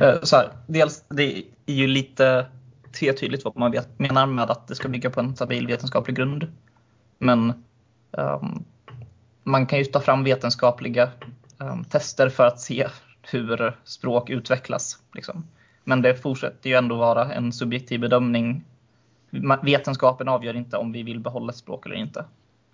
Eh, 0.00 0.22
så 0.22 0.36
här, 0.36 0.52
dels, 0.66 1.04
det 1.08 1.44
är 1.66 1.74
ju 1.74 1.86
lite 1.86 2.46
tvetydigt 2.92 3.44
vad 3.44 3.56
man 3.56 3.70
vet, 3.70 3.98
menar 3.98 4.26
med 4.26 4.50
att 4.50 4.68
det 4.68 4.74
ska 4.74 4.88
bygga 4.88 5.10
på 5.10 5.20
en 5.20 5.36
stabil 5.36 5.66
vetenskaplig 5.66 6.16
grund. 6.16 6.52
Men 7.18 7.64
man 9.44 9.66
kan 9.66 9.78
ju 9.78 9.84
ta 9.84 10.00
fram 10.00 10.24
vetenskapliga 10.24 11.10
um, 11.58 11.84
tester 11.84 12.28
för 12.28 12.46
att 12.46 12.60
se 12.60 12.88
hur 13.22 13.76
språk 13.84 14.30
utvecklas. 14.30 14.98
Liksom. 15.14 15.46
Men 15.84 16.02
det 16.02 16.14
fortsätter 16.14 16.70
ju 16.70 16.76
ändå 16.76 16.96
vara 16.96 17.34
en 17.34 17.52
subjektiv 17.52 18.00
bedömning. 18.00 18.64
Vetenskapen 19.62 20.28
avgör 20.28 20.56
inte 20.56 20.76
om 20.76 20.92
vi 20.92 21.02
vill 21.02 21.20
behålla 21.20 21.50
ett 21.50 21.56
språk 21.56 21.86
eller 21.86 21.96
inte. 21.96 22.24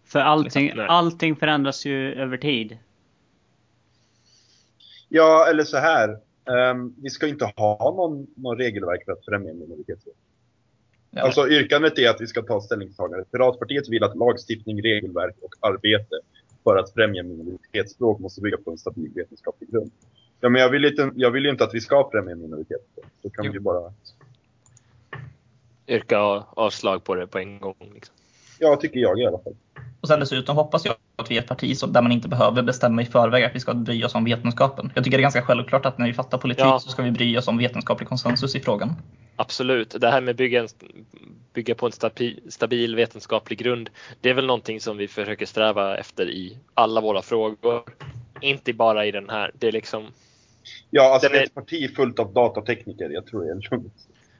För 0.04 0.20
allting, 0.20 0.72
allting 0.78 1.36
förändras 1.36 1.86
ju 1.86 2.12
över 2.14 2.36
tid. 2.36 2.78
Ja, 5.08 5.46
eller 5.50 5.64
så 5.64 5.76
här. 5.76 6.18
Um, 6.44 6.94
vi 7.02 7.10
ska 7.10 7.28
inte 7.28 7.52
ha 7.56 7.94
någon, 7.96 8.26
någon 8.36 8.58
regelverk 8.58 9.04
för 9.04 9.12
att 9.12 9.24
främja 9.24 9.54
minoritetsspråk. 9.54 10.16
Ja. 11.16 11.22
Alltså 11.22 11.48
yrkandet 11.48 11.98
är 11.98 12.10
att 12.10 12.20
vi 12.20 12.26
ska 12.26 12.42
ta 12.42 12.60
ställningstagande. 12.60 13.24
Piratpartiet 13.24 13.88
vill 13.88 14.04
att 14.04 14.16
lagstiftning, 14.16 14.82
regelverk 14.82 15.34
och 15.42 15.68
arbete 15.68 16.16
för 16.64 16.76
att 16.76 16.92
främja 16.92 17.22
minoritetsspråk 17.22 18.20
måste 18.20 18.40
bygga 18.40 18.56
på 18.56 18.70
en 18.70 18.78
stabil 18.78 19.10
vetenskaplig 19.14 19.70
grund. 19.70 19.90
Ja, 20.40 20.48
men 20.48 20.62
jag 20.62 20.70
vill, 20.70 20.84
inte, 20.84 21.10
jag 21.14 21.30
vill 21.30 21.44
ju 21.44 21.50
inte 21.50 21.64
att 21.64 21.74
vi 21.74 21.80
ska 21.80 22.08
främja 22.12 22.34
minoritetsspråk. 22.34 23.04
Så 23.22 23.30
kan 23.30 23.44
Jo. 23.44 23.52
vi 23.52 23.60
bara... 23.60 23.92
Yrka 25.88 26.18
avslag 26.46 27.04
på 27.04 27.14
det 27.14 27.26
på 27.26 27.38
en 27.38 27.60
gång. 27.60 27.90
Liksom. 27.94 28.14
Ja, 28.58 28.76
tycker 28.76 29.00
jag 29.00 29.20
i 29.20 29.26
alla 29.26 29.38
fall. 29.38 29.56
Och 30.00 30.08
sen 30.08 30.20
dessutom 30.20 30.56
hoppas 30.56 30.84
jag 30.84 30.94
att 31.16 31.30
vi 31.30 31.36
är 31.36 31.42
ett 31.42 31.48
parti 31.48 31.76
som, 31.76 31.92
där 31.92 32.02
man 32.02 32.12
inte 32.12 32.28
behöver 32.28 32.62
bestämma 32.62 33.02
i 33.02 33.06
förväg 33.06 33.44
att 33.44 33.54
vi 33.54 33.60
ska 33.60 33.74
bry 33.74 34.04
oss 34.04 34.14
om 34.14 34.24
vetenskapen. 34.24 34.92
Jag 34.94 35.04
tycker 35.04 35.18
det 35.18 35.20
är 35.20 35.22
ganska 35.22 35.42
självklart 35.42 35.86
att 35.86 35.98
när 35.98 36.06
vi 36.06 36.14
fattar 36.14 36.38
politik 36.38 36.64
Ja. 36.64 36.78
så 36.78 36.90
ska 36.90 37.02
vi 37.02 37.10
bry 37.10 37.38
oss 37.38 37.48
om 37.48 37.58
vetenskaplig 37.58 38.08
konsensus 38.08 38.54
i 38.54 38.60
frågan. 38.60 38.94
Absolut. 39.36 39.90
Det 40.00 40.10
här 40.10 40.20
med 40.20 40.36
bygga, 40.36 40.60
en, 40.60 40.68
bygga 41.52 41.74
på 41.74 41.86
en 41.86 41.92
stabi, 41.92 42.40
stabil 42.48 42.96
vetenskaplig 42.96 43.58
grund. 43.58 43.90
Det 44.20 44.30
är 44.30 44.34
väl 44.34 44.46
någonting 44.46 44.80
som 44.80 44.96
vi 44.96 45.08
försöker 45.08 45.46
sträva 45.46 45.96
efter 45.96 46.30
i 46.30 46.58
alla 46.74 47.00
våra 47.00 47.22
frågor. 47.22 47.82
Inte 48.40 48.72
bara 48.72 49.06
i 49.06 49.10
den 49.10 49.30
här. 49.30 49.50
Det 49.54 49.68
är 49.68 49.72
liksom, 49.72 50.06
Ja, 50.90 51.12
alltså 51.14 51.28
Den 51.28 51.38
är- 51.40 51.44
ett 51.44 51.54
parti 51.54 51.94
fullt 51.96 52.18
av 52.18 52.32
datatekniker, 52.32 53.10
jag 53.10 53.26
tror 53.26 53.44
det 53.44 53.50
är 53.50 53.70
lugnt. 53.70 53.94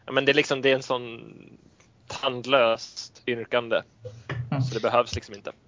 ja, 0.07 0.13
men 0.13 0.25
det 0.25 0.33
är 0.33 0.35
liksom, 0.35 0.63
det 0.63 0.71
är 0.71 0.75
en 0.75 0.83
sån 0.83 1.21
tandlöst 2.07 3.23
yrkande. 3.27 3.83
Mm. 4.51 4.63
Så 4.63 4.75
det 4.75 4.81
behövs 4.83 5.15
liksom 5.15 5.35
inte. 5.35 5.53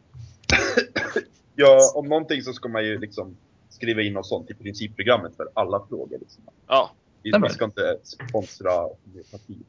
Ja, 1.60 1.92
om 1.94 2.08
någonting 2.08 2.42
så 2.42 2.52
ska 2.52 2.68
man 2.68 2.84
ju 2.84 2.98
liksom 2.98 3.36
skriva 3.70 4.02
in 4.02 4.12
något 4.12 4.26
sånt 4.26 4.50
i 4.50 4.54
principprogrammet 4.54 5.36
för 5.36 5.48
alla 5.54 5.86
frågor. 5.88 6.18
Liksom. 6.18 6.42
Ja, 6.66 6.90
Vi, 7.22 7.32
ska 7.50 7.64
inte 7.64 7.98
sponsra 8.02 8.70
partiet. 9.30 9.66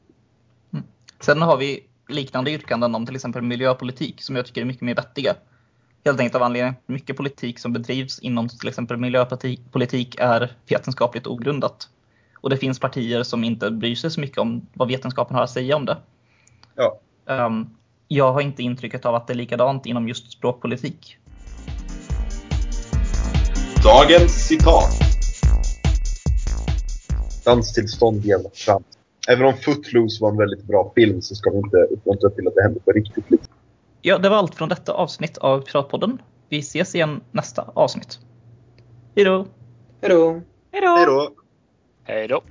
Sen 1.19 1.41
har 1.41 1.57
vi 1.57 1.83
liknande 2.07 2.51
yrkanden 2.51 2.95
om 2.95 3.05
till 3.05 3.15
exempel 3.15 3.41
miljöpolitik 3.41 4.21
som 4.21 4.35
jag 4.35 4.45
tycker 4.45 4.61
är 4.61 4.65
mycket 4.65 4.81
mer 4.81 4.95
vettiga. 4.95 5.35
Helt 6.05 6.19
enkelt 6.19 6.35
av 6.35 6.43
anledningen 6.43 6.75
att 6.75 6.87
mycket 6.87 7.17
politik 7.17 7.59
som 7.59 7.73
bedrivs 7.73 8.19
inom 8.19 8.49
till 8.49 8.67
exempel 8.67 8.97
miljöpolitik 8.97 9.71
politik 9.71 10.15
är 10.19 10.55
vetenskapligt 10.67 11.27
ogrundat. 11.27 11.89
Och 12.41 12.49
det 12.49 12.57
finns 12.57 12.79
partier 12.79 13.23
som 13.23 13.43
inte 13.43 13.71
bryr 13.71 13.95
sig 13.95 14.11
så 14.11 14.19
mycket 14.19 14.37
om 14.37 14.67
vad 14.73 14.87
vetenskapen 14.87 15.35
har 15.35 15.43
att 15.43 15.49
säga 15.49 15.75
om 15.75 15.85
det. 15.85 15.97
Ja. 16.75 16.99
Ehm, 17.25 17.69
jag 18.07 18.33
har 18.33 18.41
inte 18.41 18.63
intrycket 18.63 19.05
av 19.05 19.15
att 19.15 19.27
det 19.27 19.33
är 19.33 19.35
likadant 19.35 19.85
inom 19.85 20.07
just 20.07 20.31
språkpolitik. 20.31 21.17
Dagens 23.83 24.47
citat. 24.47 25.08
Danstillstånd 27.43 28.25
jävla 28.25 28.49
fram. 28.53 28.83
Även 29.27 29.45
om 29.45 29.53
Footloose 29.53 30.23
var 30.23 30.31
en 30.31 30.37
väldigt 30.37 30.63
bra 30.63 30.91
film 30.95 31.21
så 31.21 31.35
ska 31.35 31.49
vi 31.49 31.57
inte 31.57 31.77
uppmuntra 31.77 32.29
till 32.29 32.47
att 32.47 32.55
det 32.55 32.61
händer 32.61 32.79
på 32.79 32.91
riktigt. 32.91 33.31
Liksom. 33.31 33.53
Ja, 34.01 34.17
det 34.17 34.29
var 34.29 34.37
allt 34.37 34.55
från 34.55 34.69
detta 34.69 34.93
avsnitt 34.93 35.37
av 35.37 35.61
Piratpodden. 35.61 36.21
Vi 36.49 36.59
ses 36.59 36.95
igen 36.95 37.21
nästa 37.31 37.71
avsnitt. 37.73 38.19
Hejdå! 39.15 39.45
Hejdå! 40.01 40.31
Hej 40.71 40.81
Hej 40.81 41.05
då! 41.05 41.05
då! 41.05 41.29
hej 42.03 42.27
då. 42.27 42.41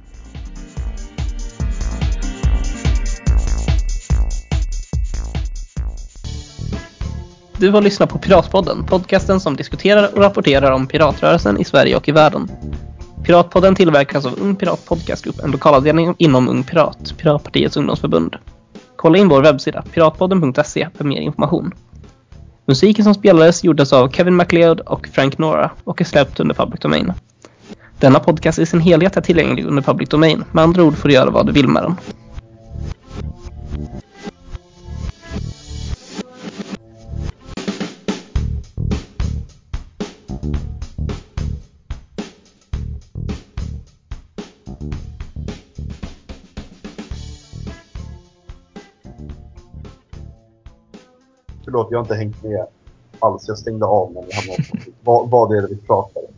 Du 7.60 7.70
har 7.70 7.82
lyssnat 7.82 8.10
på 8.10 8.18
Piratpodden, 8.18 8.84
podcasten 8.84 9.40
som 9.40 9.56
diskuterar 9.56 10.14
och 10.14 10.22
rapporterar 10.22 10.72
om 10.72 10.86
piratrörelsen 10.86 11.60
i 11.60 11.64
Sverige 11.64 11.96
och 11.96 12.08
i 12.08 12.12
världen. 12.12 12.50
Piratpodden 13.28 13.74
tillverkas 13.74 14.26
av 14.26 14.38
Ung 14.40 14.56
Pirat 14.56 14.84
Podcastgrupp, 14.84 15.40
en 15.40 15.50
lokalavdelning 15.50 16.14
inom 16.18 16.48
Ung 16.48 16.64
Pirat, 16.64 17.14
Piratpartiets 17.18 17.76
ungdomsförbund. 17.76 18.36
Kolla 18.96 19.18
in 19.18 19.28
vår 19.28 19.42
webbsida, 19.42 19.82
piratpodden.se, 19.92 20.88
för 20.94 21.04
mer 21.04 21.20
information. 21.20 21.72
Musiken 22.66 23.04
som 23.04 23.14
spelades 23.14 23.64
gjordes 23.64 23.92
av 23.92 24.08
Kevin 24.08 24.34
MacLeod 24.34 24.80
och 24.80 25.08
Frank 25.12 25.38
Nora 25.38 25.70
och 25.84 26.00
är 26.00 26.04
släppt 26.04 26.40
under 26.40 26.54
Public 26.54 26.80
Domain. 26.80 27.12
Denna 27.98 28.20
podcast 28.20 28.58
i 28.58 28.66
sin 28.66 28.80
helhet 28.80 29.16
är 29.16 29.20
tillgänglig 29.20 29.66
under 29.66 29.82
Public 29.82 30.08
Domain, 30.08 30.44
med 30.52 30.64
andra 30.64 30.82
ord 30.82 30.96
får 30.96 31.08
du 31.08 31.14
göra 31.14 31.30
vad 31.30 31.46
du 31.46 31.52
vill 31.52 31.68
med 31.68 31.82
den. 31.82 31.96
Förlåt, 51.68 51.88
jag 51.90 51.98
har 51.98 52.04
inte 52.04 52.14
hängt 52.14 52.42
med 52.42 52.66
alls. 53.18 53.44
Jag 53.48 53.58
stängde 53.58 53.86
av 53.86 54.12
när 54.12 54.22
vi 54.22 54.32
hamnade 54.34 54.62
på 54.62 54.90
vad, 55.02 55.30
vad 55.30 55.56
är 55.56 55.62
det 55.62 55.68
vi 55.68 55.76
pratar 55.76 56.20
om? 56.20 56.32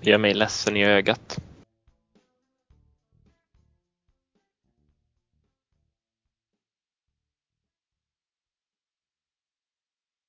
Det 0.00 0.10
gör 0.10 0.18
mig 0.18 0.34
ledsen 0.34 0.76
i 0.76 0.84
ögat. 0.84 1.38